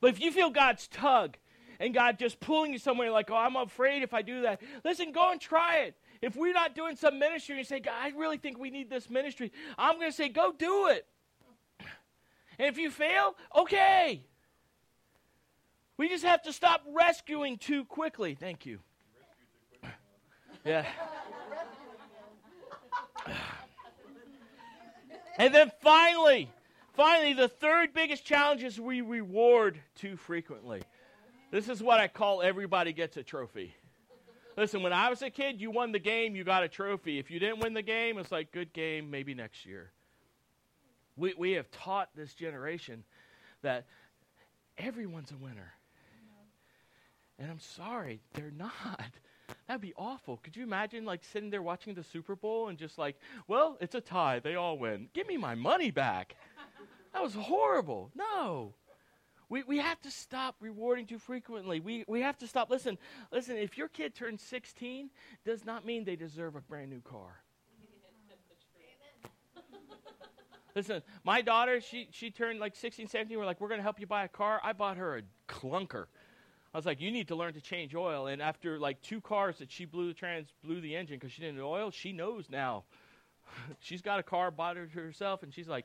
[0.00, 1.36] But if you feel God's tug,
[1.82, 4.62] and God just pulling you somewhere like, oh, I'm afraid if I do that.
[4.84, 5.96] Listen, go and try it.
[6.22, 8.88] If we're not doing some ministry and you say, God, I really think we need
[8.88, 11.04] this ministry, I'm going to say, go do it.
[11.80, 14.22] And if you fail, okay.
[15.96, 18.36] We just have to stop rescuing too quickly.
[18.36, 18.78] Thank you.
[20.64, 20.86] Yeah.
[25.36, 26.48] and then finally,
[26.92, 30.82] finally, the third biggest challenge is we reward too frequently.
[31.52, 33.74] This is what I call everybody gets a trophy.
[34.56, 37.18] Listen, when I was a kid, you won the game, you got a trophy.
[37.18, 39.90] If you didn't win the game, it's like, good game, maybe next year.
[41.14, 43.04] We, we have taught this generation
[43.60, 43.84] that
[44.78, 45.74] everyone's a winner.
[47.38, 49.10] And I'm sorry, they're not.
[49.68, 50.38] That'd be awful.
[50.38, 53.94] Could you imagine like sitting there watching the Super Bowl and just like, well, it's
[53.94, 54.38] a tie.
[54.38, 55.08] They all win.
[55.12, 56.34] Give me my money back.
[57.12, 58.10] That was horrible.
[58.14, 58.72] No.
[59.52, 61.78] We, we have to stop rewarding too frequently.
[61.78, 62.70] We, we have to stop.
[62.70, 62.96] Listen,
[63.30, 65.10] listen, if your kid turns 16,
[65.44, 67.42] does not mean they deserve a brand new car.
[70.74, 73.36] Listen, my daughter, she, she turned like 16, 17.
[73.36, 74.58] We're like, we're going to help you buy a car.
[74.64, 76.06] I bought her a clunker.
[76.72, 78.28] I was like, you need to learn to change oil.
[78.28, 81.42] And after like two cars that she blew the trans, blew the engine because she
[81.42, 82.84] didn't oil, she knows now.
[83.80, 85.84] she's got a car, bought it herself, and she's like,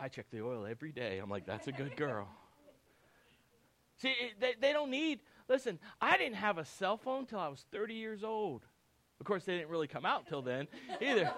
[0.00, 1.18] I check the oil every day.
[1.18, 2.28] I'm like, that's a good girl.
[4.04, 7.64] See, they, they don't need, listen, I didn't have a cell phone until I was
[7.72, 8.60] 30 years old.
[9.18, 10.68] Of course, they didn't really come out till then
[11.00, 11.32] either.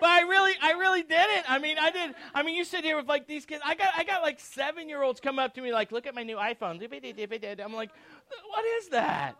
[0.00, 1.50] but I really, I really didn't.
[1.50, 2.14] I mean, I did.
[2.34, 3.60] I mean, you sit here with like these kids.
[3.62, 6.14] I got, I got like seven year olds come up to me like, "Look at
[6.14, 6.80] my new iPhone."
[7.62, 7.90] I'm like,
[8.48, 9.36] "What is that?"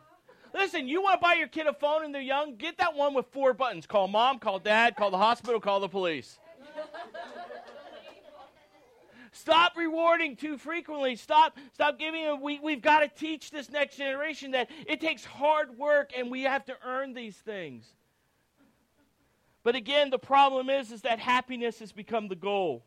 [0.52, 2.56] Listen, you want to buy your kid a phone and they're young?
[2.56, 3.86] Get that one with four buttons.
[3.86, 6.38] Call mom, call dad, call the hospital, call the police.
[9.36, 11.14] Stop rewarding too frequently.
[11.14, 12.40] Stop, stop giving them.
[12.40, 16.42] We, we've got to teach this next generation that it takes hard work and we
[16.42, 17.86] have to earn these things.
[19.62, 22.86] But again, the problem is, is that happiness has become the goal.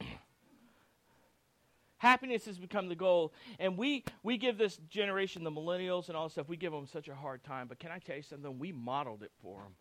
[1.98, 3.32] happiness has become the goal.
[3.60, 7.06] And we, we give this generation, the millennials and all stuff, we give them such
[7.06, 7.68] a hard time.
[7.68, 8.58] But can I tell you something?
[8.58, 9.74] We modeled it for them.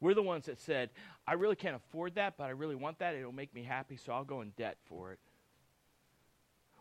[0.00, 0.90] We're the ones that said,
[1.26, 3.14] I really can't afford that, but I really want that.
[3.14, 5.18] It'll make me happy, so I'll go in debt for it.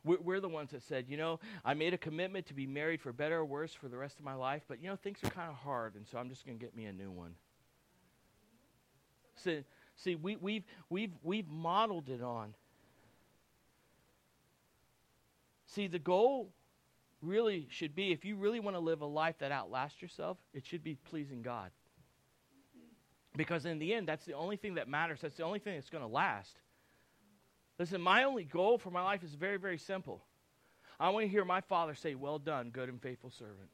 [0.04, 3.02] We're, we're, the ones that said, you know, I made a commitment to be married
[3.02, 5.30] for better or worse for the rest of my life, but, you know, things are
[5.30, 7.32] kind of hard, and so I'm just going to get me a new one.
[9.38, 9.64] See,
[9.96, 12.54] see we, we've, we've, we've modeled it on.
[15.68, 16.52] See, the goal
[17.22, 20.66] really should be if you really want to live a life that outlasts yourself, it
[20.66, 21.72] should be pleasing God.
[23.36, 25.20] Because in the end, that's the only thing that matters.
[25.22, 26.56] That's the only thing that's going to last.
[27.78, 30.24] Listen, my only goal for my life is very, very simple.
[31.00, 33.70] I want to hear my father say, Well done, good and faithful servant.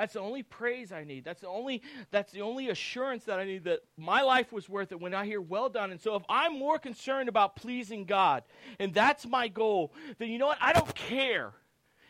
[0.00, 1.24] That's the only praise I need.
[1.24, 4.92] That's the only that's the only assurance that I need that my life was worth
[4.92, 5.90] it when I hear well done.
[5.90, 8.44] And so if I'm more concerned about pleasing God
[8.78, 10.58] and that's my goal, then you know what?
[10.58, 11.52] I don't care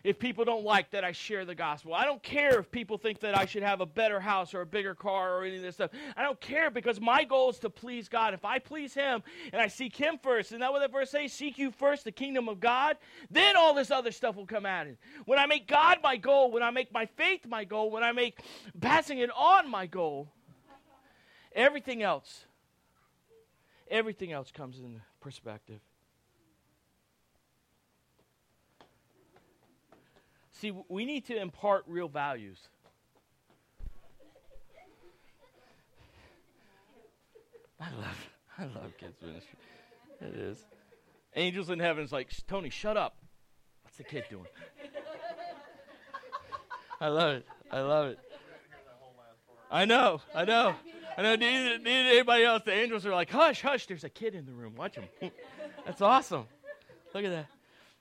[0.02, 1.94] if people don't like that I share the gospel.
[1.94, 4.66] I don't care if people think that I should have a better house or a
[4.66, 5.90] bigger car or any of this stuff.
[6.16, 8.34] I don't care because my goal is to please God.
[8.34, 11.32] If I please Him and I seek Him first, and that what that verse says?
[11.32, 12.96] Seek you first the kingdom of God,
[13.30, 14.98] then all this other stuff will come at it.
[15.26, 18.12] When I make God my goal, when I make my faith my goal, when I
[18.12, 18.40] make
[18.80, 20.28] passing it on my goal,
[21.52, 22.44] everything else,
[23.90, 25.80] everything else comes in perspective.
[30.60, 32.58] See, we need to impart real values.
[37.80, 39.58] I love, I love kids ministry.
[40.20, 40.58] It is.
[41.34, 43.16] Angels in heaven is like Tony, shut up.
[43.84, 44.44] What's the kid doing?
[47.00, 47.46] I love it.
[47.72, 48.18] I love it.
[49.70, 50.20] I know.
[50.34, 50.74] I know.
[51.16, 51.36] I know.
[51.36, 52.64] Neither, neither anybody else.
[52.66, 53.86] The angels are like, hush, hush.
[53.86, 54.74] There's a kid in the room.
[54.76, 55.04] Watch him.
[55.86, 56.44] That's awesome.
[57.14, 57.46] Look at that.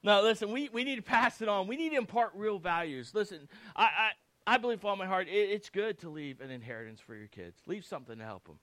[0.01, 1.67] No, listen, we, we need to pass it on.
[1.67, 3.11] We need to impart real values.
[3.13, 4.09] Listen, I, I,
[4.47, 7.27] I believe with all my heart, it, it's good to leave an inheritance for your
[7.27, 7.61] kids.
[7.65, 8.59] Leave something to help them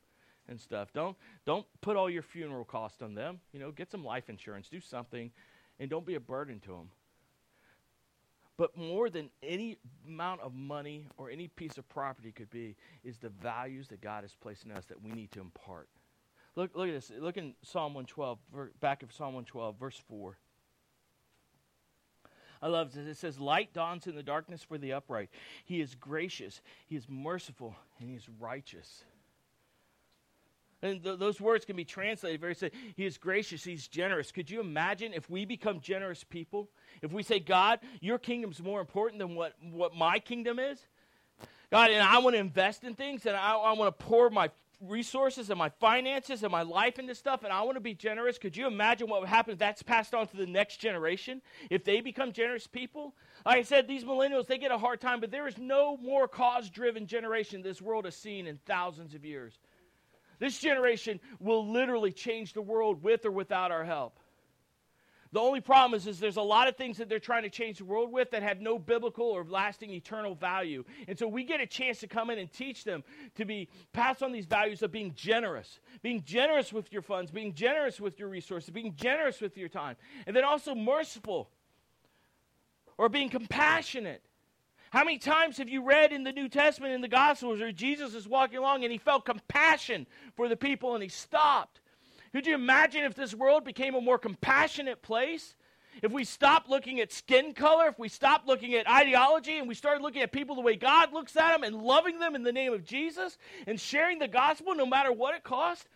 [0.49, 0.93] and stuff.
[0.93, 3.41] Don't don't put all your funeral cost on them.
[3.53, 5.31] You know, get some life insurance, do something,
[5.79, 6.91] and don't be a burden to them.
[8.57, 13.19] But more than any amount of money or any piece of property could be, is
[13.19, 15.91] the values that God has placed in us that we need to impart.
[16.55, 17.13] Look, look at this.
[17.19, 18.39] Look in Psalm 112,
[18.81, 20.39] back of Psalm 112, verse 4.
[22.63, 23.07] I love this.
[23.07, 25.31] It says, Light dawns in the darkness for the upright.
[25.65, 29.05] He is gracious, He is merciful, and He is righteous.
[30.83, 34.33] And th- those words can be translated very say, He is gracious, He's generous.
[34.33, 36.69] Could you imagine if we become generous people?
[37.03, 40.79] If we say, God, your kingdom's more important than what, what my kingdom is?
[41.71, 44.51] God, and I want to invest in things, and I, I want to pour my
[44.81, 48.39] resources and my finances and my life into stuff and I want to be generous,
[48.39, 51.41] could you imagine what would happen if that's passed on to the next generation?
[51.71, 53.15] If they become generous people?
[53.45, 56.29] Like I said, these millennials, they get a hard time, but there is no more
[56.29, 59.59] cause driven generation this world has seen in thousands of years.
[60.39, 64.19] This generation will literally change the world with or without our help.
[65.37, 67.77] The only problem is, is there's a lot of things that they're trying to change
[67.77, 70.83] the world with that have no biblical or lasting eternal value.
[71.09, 74.23] And so we get a chance to come in and teach them to be pass
[74.23, 78.31] on these values of being generous, being generous with your funds, being generous with your
[78.31, 79.97] resources, being generous with your time,
[80.27, 81.51] and then also merciful
[82.97, 84.23] or being compassionate.
[84.89, 88.15] How many times have you read in the New Testament in the Gospels where Jesus
[88.15, 91.83] is walking along and he felt compassion for the people and he stopped
[92.37, 95.57] could you imagine if this world became a more compassionate place?
[96.03, 99.75] If we stopped looking at skin color, if we stopped looking at ideology and we
[99.75, 102.53] started looking at people the way God looks at them and loving them in the
[102.53, 105.89] name of Jesus and sharing the gospel no matter what it costs,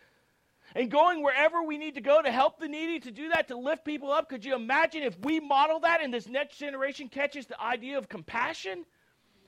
[0.73, 3.55] and going wherever we need to go to help the needy, to do that, to
[3.55, 4.27] lift people up.
[4.27, 8.09] Could you imagine if we model that and this next generation catches the idea of
[8.09, 8.85] compassion?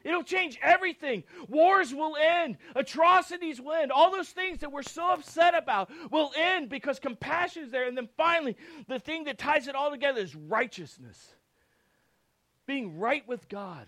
[0.03, 1.23] It'll change everything.
[1.47, 2.57] Wars will end.
[2.75, 3.91] Atrocities will end.
[3.91, 7.87] All those things that we're so upset about will end because compassion is there.
[7.87, 11.33] And then finally, the thing that ties it all together is righteousness.
[12.65, 13.87] Being right with God.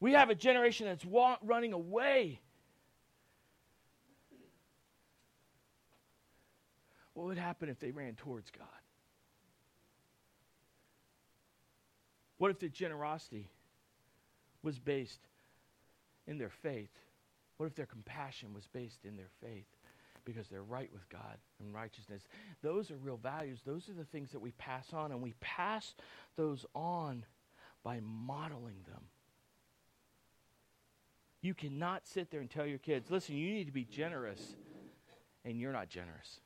[0.00, 2.40] We have a generation that's wa- running away.
[7.14, 8.66] What would happen if they ran towards God?
[12.36, 13.48] What if the generosity
[14.64, 15.20] was based
[16.26, 16.90] in their faith?
[17.58, 19.66] What if their compassion was based in their faith?
[20.24, 22.22] Because they're right with God and righteousness.
[22.62, 23.60] Those are real values.
[23.64, 25.94] Those are the things that we pass on, and we pass
[26.36, 27.24] those on
[27.84, 29.02] by modeling them.
[31.42, 34.54] You cannot sit there and tell your kids, listen, you need to be generous,
[35.44, 36.40] and you're not generous.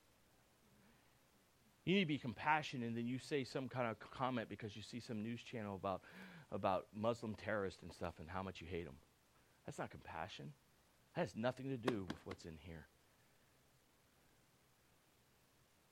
[1.84, 4.82] You need to be compassionate, and then you say some kind of comment because you
[4.82, 6.02] see some news channel about
[6.50, 8.96] about Muslim terrorists and stuff and how much you hate them.
[9.66, 10.52] That's not compassion.
[11.14, 12.86] That has nothing to do with what's in here.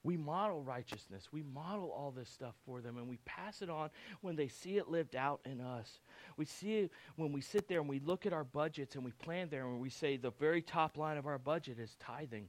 [0.02, 1.28] We model righteousness.
[1.32, 3.90] We model all this stuff for them, and we pass it on
[4.20, 5.98] when they see it lived out in us.
[6.36, 9.10] We see it when we sit there and we look at our budgets and we
[9.10, 12.48] plan there and we say the very top line of our budget is tithing.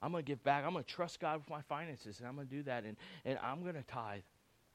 [0.00, 0.64] I'm going to give back.
[0.64, 2.96] I'm going to trust God with my finances, and I'm going to do that, and,
[3.26, 4.22] and I'm going to tithe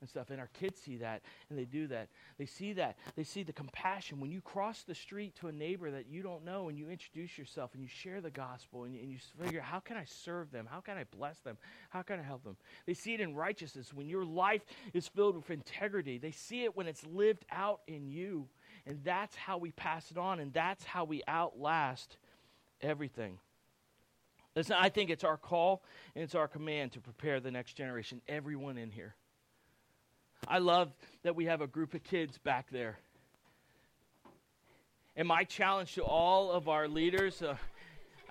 [0.02, 0.30] and stuff.
[0.30, 2.10] And our kids see that and they do that.
[2.38, 2.98] They see that.
[3.16, 4.20] They see the compassion.
[4.20, 7.38] When you cross the street to a neighbor that you don't know and you introduce
[7.38, 10.52] yourself and you share the gospel and you, and you figure, how can I serve
[10.52, 10.68] them?
[10.70, 11.58] How can I bless them?
[11.90, 12.58] How can I help them?
[12.86, 14.62] They see it in righteousness when your life
[14.94, 16.18] is filled with integrity.
[16.18, 18.48] They see it when it's lived out in you
[18.86, 22.18] And that's how we pass it on, and that's how we outlast
[22.82, 23.38] everything.
[24.56, 25.84] Listen, I think it's our call
[26.16, 29.16] and it's our command to prepare the next generation, everyone in here.
[30.48, 30.92] I love
[31.24, 32.98] that we have a group of kids back there.
[35.16, 37.58] And my challenge to all of our leaders, uh,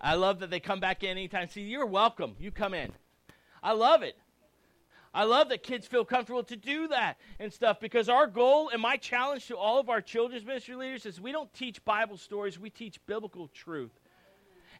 [0.00, 1.48] I love that they come back in anytime.
[1.48, 2.34] See, you're welcome.
[2.38, 2.92] You come in.
[3.62, 4.16] I love it.
[5.12, 8.80] I love that kids feel comfortable to do that and stuff because our goal and
[8.80, 12.58] my challenge to all of our children's ministry leaders is we don't teach Bible stories,
[12.58, 13.90] we teach biblical truth.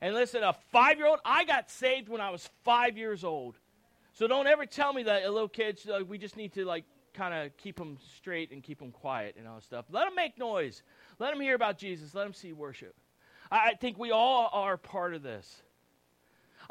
[0.01, 3.57] And listen, a five year old, I got saved when I was five years old.
[4.13, 6.85] So don't ever tell me that little kids, uh, we just need to like
[7.15, 9.87] kind of keep them straight and keep them quiet and all that stuff.
[9.91, 10.83] Let them make noise.
[11.19, 12.15] Let them hear about Jesus.
[12.15, 12.95] Let them see worship.
[13.51, 15.63] I think we all are part of this.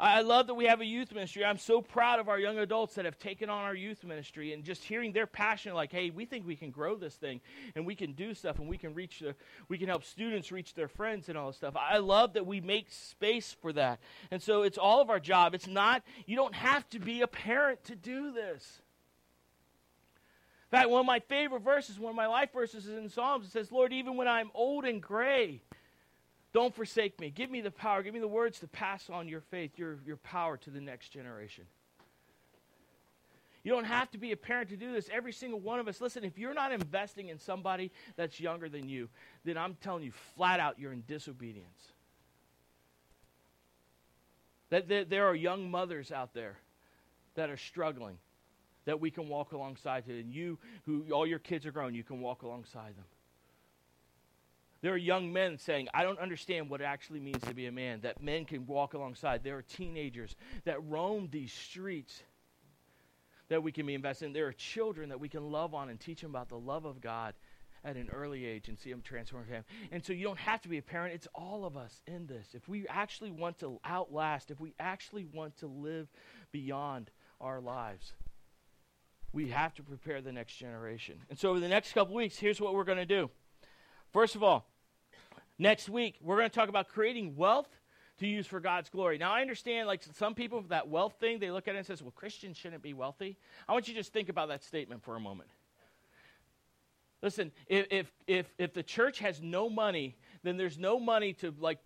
[0.00, 1.44] I love that we have a youth ministry.
[1.44, 4.62] I'm so proud of our young adults that have taken on our youth ministry and
[4.62, 7.40] just hearing their passion like, hey, we think we can grow this thing
[7.74, 9.34] and we can do stuff and we can reach the,
[9.68, 11.74] we can help students reach their friends and all this stuff.
[11.76, 13.98] I love that we make space for that.
[14.30, 15.52] And so it's all of our job.
[15.52, 18.82] It's not, you don't have to be a parent to do this.
[20.70, 23.46] In fact, one of my favorite verses, one of my life verses is in Psalms.
[23.46, 25.62] It says, Lord, even when I'm old and gray,
[26.52, 27.30] don't forsake me.
[27.30, 28.02] Give me the power.
[28.02, 31.08] Give me the words to pass on your faith, your, your power to the next
[31.08, 31.64] generation.
[33.64, 35.08] You don't have to be a parent to do this.
[35.10, 38.90] Every single one of us, listen, if you're not investing in somebody that's younger than
[38.90, 39.08] you,
[39.44, 41.92] then I'm telling you flat out you're in disobedience.
[44.68, 46.58] That, there are young mothers out there
[47.36, 48.18] that are struggling
[48.88, 50.18] that we can walk alongside to.
[50.18, 53.04] And you, who all your kids are grown, you can walk alongside them.
[54.80, 57.72] There are young men saying, I don't understand what it actually means to be a
[57.72, 59.44] man, that men can walk alongside.
[59.44, 60.34] There are teenagers
[60.64, 62.22] that roam these streets
[63.50, 64.32] that we can be invested in.
[64.32, 67.02] There are children that we can love on and teach them about the love of
[67.02, 67.34] God
[67.84, 69.64] at an early age and see them transform him.
[69.92, 71.14] And so you don't have to be a parent.
[71.14, 72.46] It's all of us in this.
[72.54, 76.08] If we actually want to outlast, if we actually want to live
[76.52, 78.14] beyond our lives,
[79.32, 81.16] we have to prepare the next generation.
[81.30, 83.30] And so over the next couple weeks, here's what we're going to do.
[84.12, 84.66] First of all,
[85.58, 87.68] next week, we're going to talk about creating wealth
[88.20, 89.18] to use for God's glory.
[89.18, 92.02] Now, I understand, like some people, that wealth thing, they look at it and says,
[92.02, 93.36] well, Christians shouldn't be wealthy.
[93.68, 95.50] I want you to just think about that statement for a moment.
[97.22, 101.54] Listen, if, if, if, if the church has no money, then there's no money to,
[101.60, 101.78] like,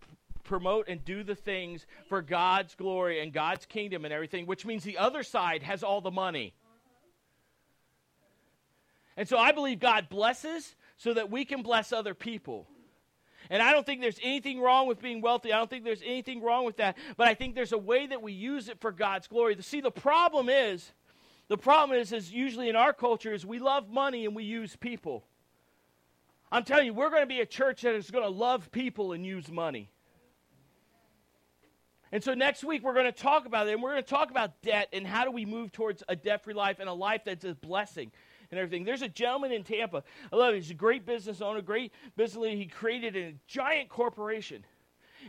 [0.45, 4.85] promote and do the things for God's glory and God's kingdom and everything, which means
[4.85, 6.55] the other side has all the money.
[9.17, 12.67] And so I believe God blesses so that we can bless other people.
[13.51, 15.53] And I don't think there's anything wrong with being wealthy.
[15.53, 16.97] I don't think there's anything wrong with that.
[17.17, 19.57] But I think there's a way that we use it for God's glory.
[19.61, 20.93] See, the problem is,
[21.49, 24.77] the problem is, is usually in our culture is we love money and we use
[24.77, 25.25] people.
[26.51, 29.13] I'm telling you, we're going to be a church that is going to love people
[29.13, 29.91] and use money.
[32.13, 34.31] And so next week we're going to talk about it, and we're going to talk
[34.31, 37.45] about debt and how do we move towards a debt-free life and a life that's
[37.45, 38.13] a blessing
[38.53, 38.85] and everything.
[38.85, 40.05] There's a gentleman in Tampa.
[40.31, 40.59] I love it.
[40.59, 42.57] He's a great business owner, great business leader.
[42.57, 44.65] He created a giant corporation.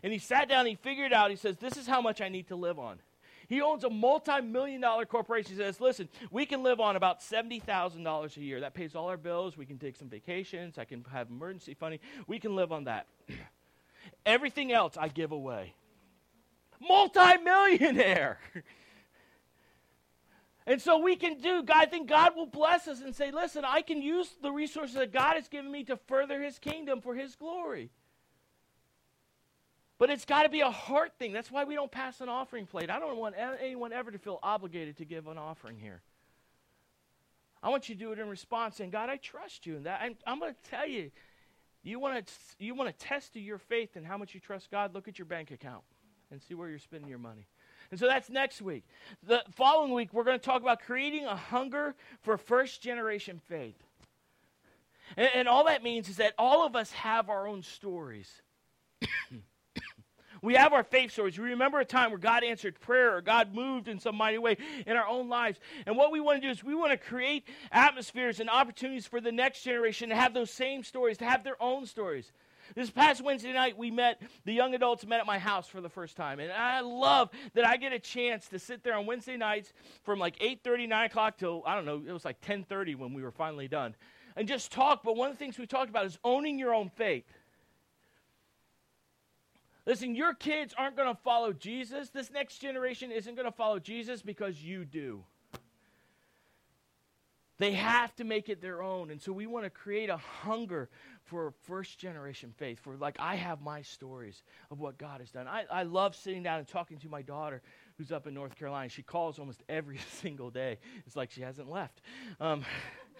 [0.03, 2.49] And he sat down, he figured out, he says, This is how much I need
[2.49, 2.99] to live on.
[3.47, 5.53] He owns a multi million dollar corporation.
[5.53, 8.59] He says, Listen, we can live on about $70,000 a year.
[8.59, 9.55] That pays all our bills.
[9.55, 10.77] We can take some vacations.
[10.77, 11.99] I can have emergency funding.
[12.27, 13.07] We can live on that.
[14.25, 15.75] Everything else I give away.
[16.81, 18.39] Multi millionaire.
[20.65, 23.81] And so we can do, I think God will bless us and say, listen, I
[23.81, 27.35] can use the resources that God has given me to further his kingdom for his
[27.35, 27.91] glory.
[29.99, 31.33] But it's got to be a heart thing.
[31.33, 32.89] That's why we don't pass an offering plate.
[32.89, 36.01] I don't want anyone ever to feel obligated to give an offering here.
[37.61, 39.77] I want you to do it in response saying, God, I trust you.
[39.77, 41.11] And that I'm, I'm going to tell you,
[41.83, 44.93] you want to you want to test your faith and how much you trust God,
[44.93, 45.83] look at your bank account
[46.31, 47.45] and see where you're spending your money.
[47.93, 48.85] And so that's next week.
[49.21, 53.77] The following week, we're going to talk about creating a hunger for first generation faith.
[55.15, 58.41] And, and all that means is that all of us have our own stories.
[60.41, 61.37] we have our faith stories.
[61.37, 64.57] We remember a time where God answered prayer or God moved in some mighty way
[64.87, 65.59] in our own lives.
[65.85, 69.21] And what we want to do is we want to create atmospheres and opportunities for
[69.21, 72.31] the next generation to have those same stories, to have their own stories.
[72.75, 75.89] This past Wednesday night, we met, the young adults met at my house for the
[75.89, 76.39] first time.
[76.39, 80.19] And I love that I get a chance to sit there on Wednesday nights from
[80.19, 83.31] like 8.30, 9 o'clock till, I don't know, it was like 10.30 when we were
[83.31, 83.95] finally done.
[84.35, 86.89] And just talk, but one of the things we talked about is owning your own
[86.89, 87.31] faith.
[89.85, 92.09] Listen, your kids aren't going to follow Jesus.
[92.09, 95.25] This next generation isn't going to follow Jesus because you do.
[97.59, 99.11] They have to make it their own.
[99.11, 100.89] And so we want to create a hunger
[101.25, 105.47] for first generation faith, for like I have my stories of what God has done.
[105.47, 107.61] I, I love sitting down and talking to my daughter
[107.97, 108.89] who's up in North Carolina.
[108.89, 110.79] She calls almost every single day.
[111.05, 112.01] It's like she hasn't left.
[112.39, 112.65] Um,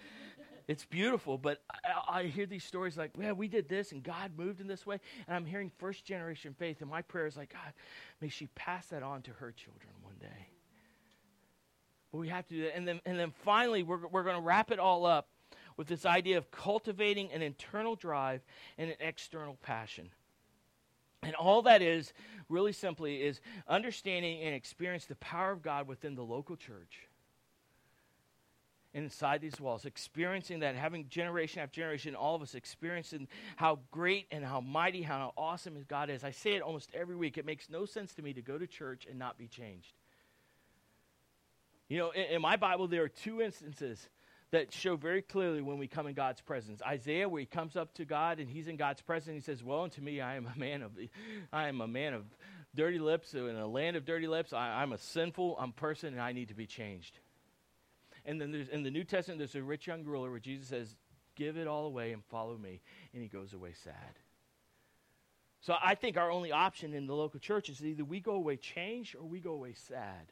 [0.68, 4.32] it's beautiful, but I, I, hear these stories like, yeah, we did this and God
[4.36, 5.00] moved in this way.
[5.26, 6.80] And I'm hearing first generation faith.
[6.80, 7.72] And my prayer is like, God,
[8.20, 10.48] may she pass that on to her children one day.
[12.12, 12.76] But we have to do that.
[12.76, 15.28] And then, and then finally, we're, we're going to wrap it all up
[15.76, 18.42] with this idea of cultivating an internal drive
[18.78, 20.10] and an external passion.
[21.22, 22.12] And all that is,
[22.48, 27.08] really simply, is understanding and experience the power of God within the local church
[28.92, 34.26] inside these walls, experiencing that, having generation after generation, all of us experiencing how great
[34.30, 36.22] and how mighty, how awesome God is.
[36.22, 37.36] I say it almost every week.
[37.36, 39.94] It makes no sense to me to go to church and not be changed.
[41.88, 44.08] You know, in, in my Bible, there are two instances
[44.50, 46.80] that show very clearly when we come in God's presence.
[46.82, 49.82] Isaiah, where he comes up to God and he's in God's presence, he says, "Well,
[49.82, 50.92] unto me, I am a man of,
[51.52, 52.24] I am a man of
[52.74, 54.52] dirty lips uh, in a land of dirty lips.
[54.52, 57.18] I, am a sinful I'm person, and I need to be changed."
[58.24, 60.96] And then there's in the New Testament, there's a rich young ruler where Jesus says,
[61.34, 62.80] "Give it all away and follow me,"
[63.12, 64.18] and he goes away sad.
[65.60, 68.58] So I think our only option in the local church is either we go away
[68.58, 70.30] changed or we go away sad.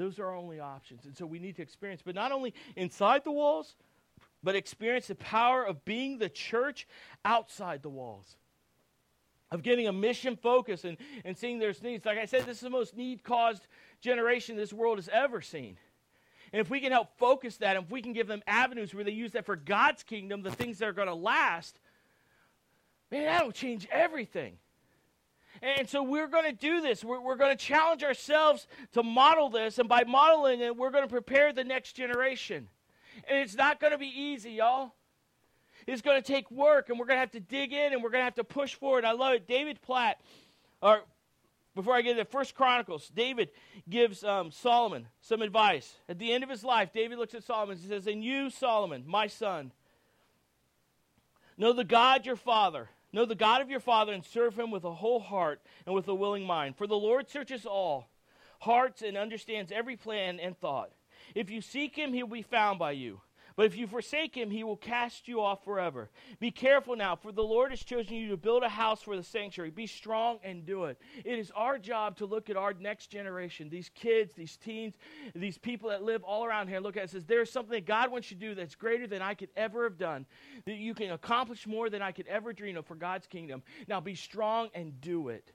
[0.00, 1.04] Those are our only options.
[1.04, 3.76] And so we need to experience, but not only inside the walls,
[4.42, 6.88] but experience the power of being the church
[7.22, 8.36] outside the walls.
[9.50, 12.06] Of getting a mission focus and, and seeing there's needs.
[12.06, 13.66] Like I said, this is the most need caused
[14.00, 15.76] generation this world has ever seen.
[16.54, 19.04] And if we can help focus that, and if we can give them avenues where
[19.04, 21.78] they use that for God's kingdom, the things that are going to last,
[23.10, 24.56] man, that'll change everything.
[25.62, 27.04] And so we're going to do this.
[27.04, 29.78] We're, we're going to challenge ourselves to model this.
[29.78, 32.68] And by modeling it, we're going to prepare the next generation.
[33.28, 34.94] And it's not going to be easy, y'all.
[35.86, 38.10] It's going to take work, and we're going to have to dig in, and we're
[38.10, 39.04] going to have to push forward.
[39.04, 39.46] I love it.
[39.46, 40.20] David Platt,
[40.82, 41.02] or
[41.74, 43.50] before I get to First Chronicles, David
[43.88, 45.94] gives um, Solomon some advice.
[46.08, 49.04] At the end of his life, David looks at Solomon and says, And you, Solomon,
[49.06, 49.72] my son,
[51.56, 54.84] know the God your father Know the God of your father and serve him with
[54.84, 56.76] a whole heart and with a willing mind.
[56.76, 58.08] For the Lord searches all
[58.60, 60.90] hearts and understands every plan and thought.
[61.34, 63.20] If you seek him, he will be found by you.
[63.60, 66.08] But if you forsake him, he will cast you off forever.
[66.38, 69.22] Be careful now, for the Lord has chosen you to build a house for the
[69.22, 69.68] sanctuary.
[69.68, 70.98] Be strong and do it.
[71.26, 74.94] It is our job to look at our next generation, these kids, these teens,
[75.34, 77.84] these people that live all around here, and look at it says, There's something that
[77.84, 80.24] God wants you to do that's greater than I could ever have done,
[80.64, 83.62] that you can accomplish more than I could ever dream of for God's kingdom.
[83.86, 85.52] Now be strong and do it.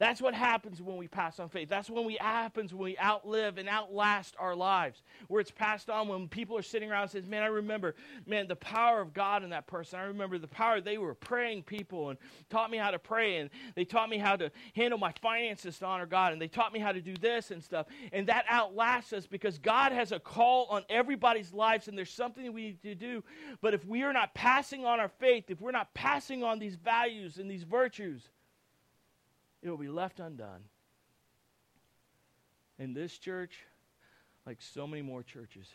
[0.00, 1.68] That's what happens when we pass on faith.
[1.68, 5.02] That's when we happens when we outlive and outlast our lives.
[5.28, 7.94] Where it's passed on when people are sitting around and says, "Man, I remember,
[8.24, 10.00] man, the power of God in that person.
[10.00, 13.50] I remember the power they were praying people and taught me how to pray and
[13.74, 16.80] they taught me how to handle my finances to honor God and they taught me
[16.80, 20.64] how to do this and stuff." And that outlasts us because God has a call
[20.70, 23.22] on everybody's lives and there's something we need to do.
[23.60, 26.76] But if we are not passing on our faith, if we're not passing on these
[26.76, 28.30] values and these virtues,
[29.62, 30.64] it will be left undone.
[32.78, 33.58] And this church,
[34.46, 35.66] like so many more churches,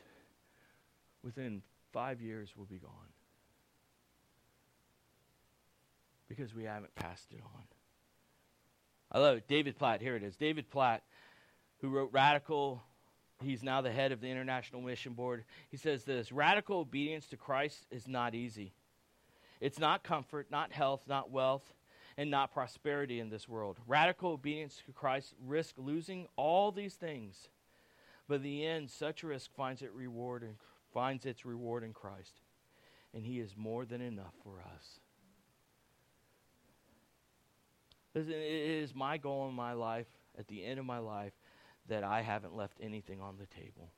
[1.23, 1.61] within
[1.93, 2.91] five years will be gone.
[6.27, 7.63] Because we haven't passed it on.
[9.11, 9.47] I love it.
[9.47, 10.36] David Platt, here it is.
[10.36, 11.03] David Platt,
[11.81, 12.81] who wrote Radical,
[13.43, 15.45] he's now the head of the International Mission Board.
[15.69, 18.73] He says this Radical obedience to Christ is not easy.
[19.61, 21.71] It's not comfort, not health, not wealth
[22.18, 23.78] and not prosperity in this world.
[23.88, 27.49] Radical obedience to Christ risks losing all these things,
[28.28, 30.55] but in the end, such risk finds reward and
[30.93, 32.39] finds its reward in Christ,
[33.13, 34.99] and He is more than enough for us.
[38.13, 40.07] Listen, it is my goal in my life,
[40.38, 41.34] at the end of my life,
[41.89, 43.89] that I haven't left anything on the table.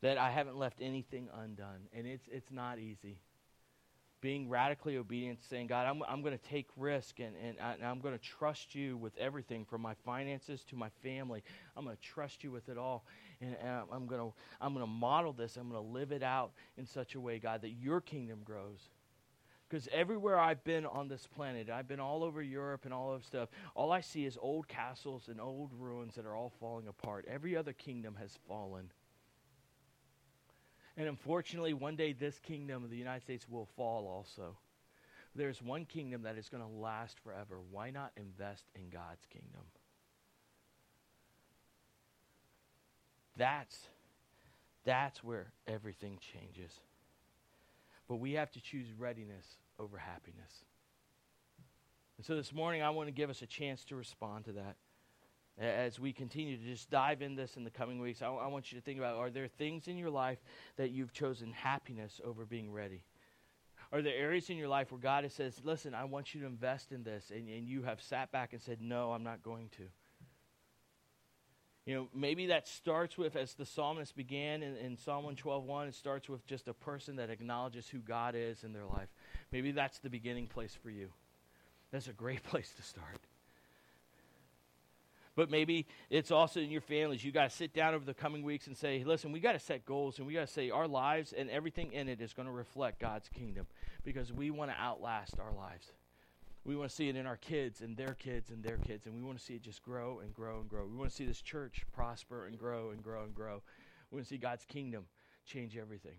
[0.00, 1.88] That I haven't left anything undone.
[1.92, 3.18] And it's, it's not easy.
[4.20, 8.00] Being radically obedient, saying, God, I'm, I'm going to take risk and, and, I, am
[8.00, 11.44] going to trust you with everything from my finances to my family.
[11.76, 13.04] I'm going to trust you with it all.
[13.40, 15.56] And, and I'm going to I'm going to model this.
[15.56, 18.80] I'm going to live it out in such a way, God, that your kingdom grows.
[19.68, 23.24] Because everywhere I've been on this planet, I've been all over Europe and all of
[23.24, 27.26] stuff, all I see is old castles and old ruins that are all falling apart.
[27.28, 28.90] Every other kingdom has fallen.
[30.98, 34.58] And unfortunately, one day this kingdom of the United States will fall also.
[35.36, 37.58] there's one kingdom that is going to last forever.
[37.70, 39.62] Why not invest in God's kingdom?
[43.36, 43.78] That's
[44.84, 46.72] that's where everything changes.
[48.08, 49.46] But we have to choose readiness
[49.78, 50.64] over happiness.
[52.16, 54.76] And so this morning, I want to give us a chance to respond to that.
[55.60, 58.70] As we continue to just dive in this in the coming weeks, I, I want
[58.70, 60.38] you to think about are there things in your life
[60.76, 63.02] that you've chosen happiness over being ready?
[63.90, 66.46] Are there areas in your life where God has says, listen, I want you to
[66.46, 69.70] invest in this, and, and you have sat back and said, no, I'm not going
[69.78, 69.84] to?
[71.86, 75.94] You know, maybe that starts with, as the psalmist began in, in Psalm 112.1, it
[75.94, 79.08] starts with just a person that acknowledges who God is in their life.
[79.52, 81.08] Maybe that's the beginning place for you.
[81.90, 83.20] That's a great place to start.
[85.38, 87.22] But maybe it's also in your families.
[87.22, 89.60] You got to sit down over the coming weeks and say, listen, we got to
[89.60, 92.46] set goals and we got to say our lives and everything in it is going
[92.46, 93.68] to reflect God's kingdom
[94.02, 95.92] because we want to outlast our lives.
[96.64, 99.14] We want to see it in our kids and their kids and their kids, and
[99.14, 100.84] we want to see it just grow and grow and grow.
[100.86, 103.62] We want to see this church prosper and grow and grow and grow.
[104.10, 105.04] We want to see God's kingdom
[105.46, 106.16] change everything.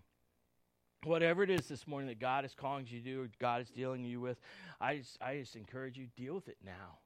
[1.04, 4.02] Whatever it is this morning that God is calling you to do, God is dealing
[4.02, 4.40] you with,
[4.80, 7.00] I just, I just encourage you, deal with it now.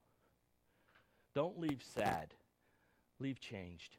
[1.35, 2.33] Don't leave sad.
[3.19, 3.97] Leave changed.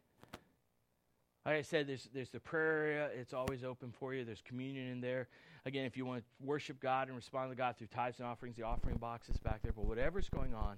[1.45, 3.11] Like I said, there's, there's the prayer area.
[3.15, 4.25] It's always open for you.
[4.25, 5.29] There's communion in there.
[5.65, 8.57] Again, if you want to worship God and respond to God through tithes and offerings,
[8.57, 9.73] the offering box is back there.
[9.73, 10.77] But whatever's going on,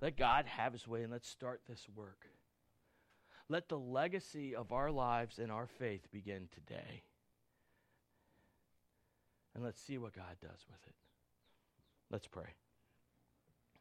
[0.00, 2.26] let God have his way and let's start this work.
[3.48, 7.02] Let the legacy of our lives and our faith begin today.
[9.54, 10.94] And let's see what God does with it.
[12.10, 12.54] Let's pray.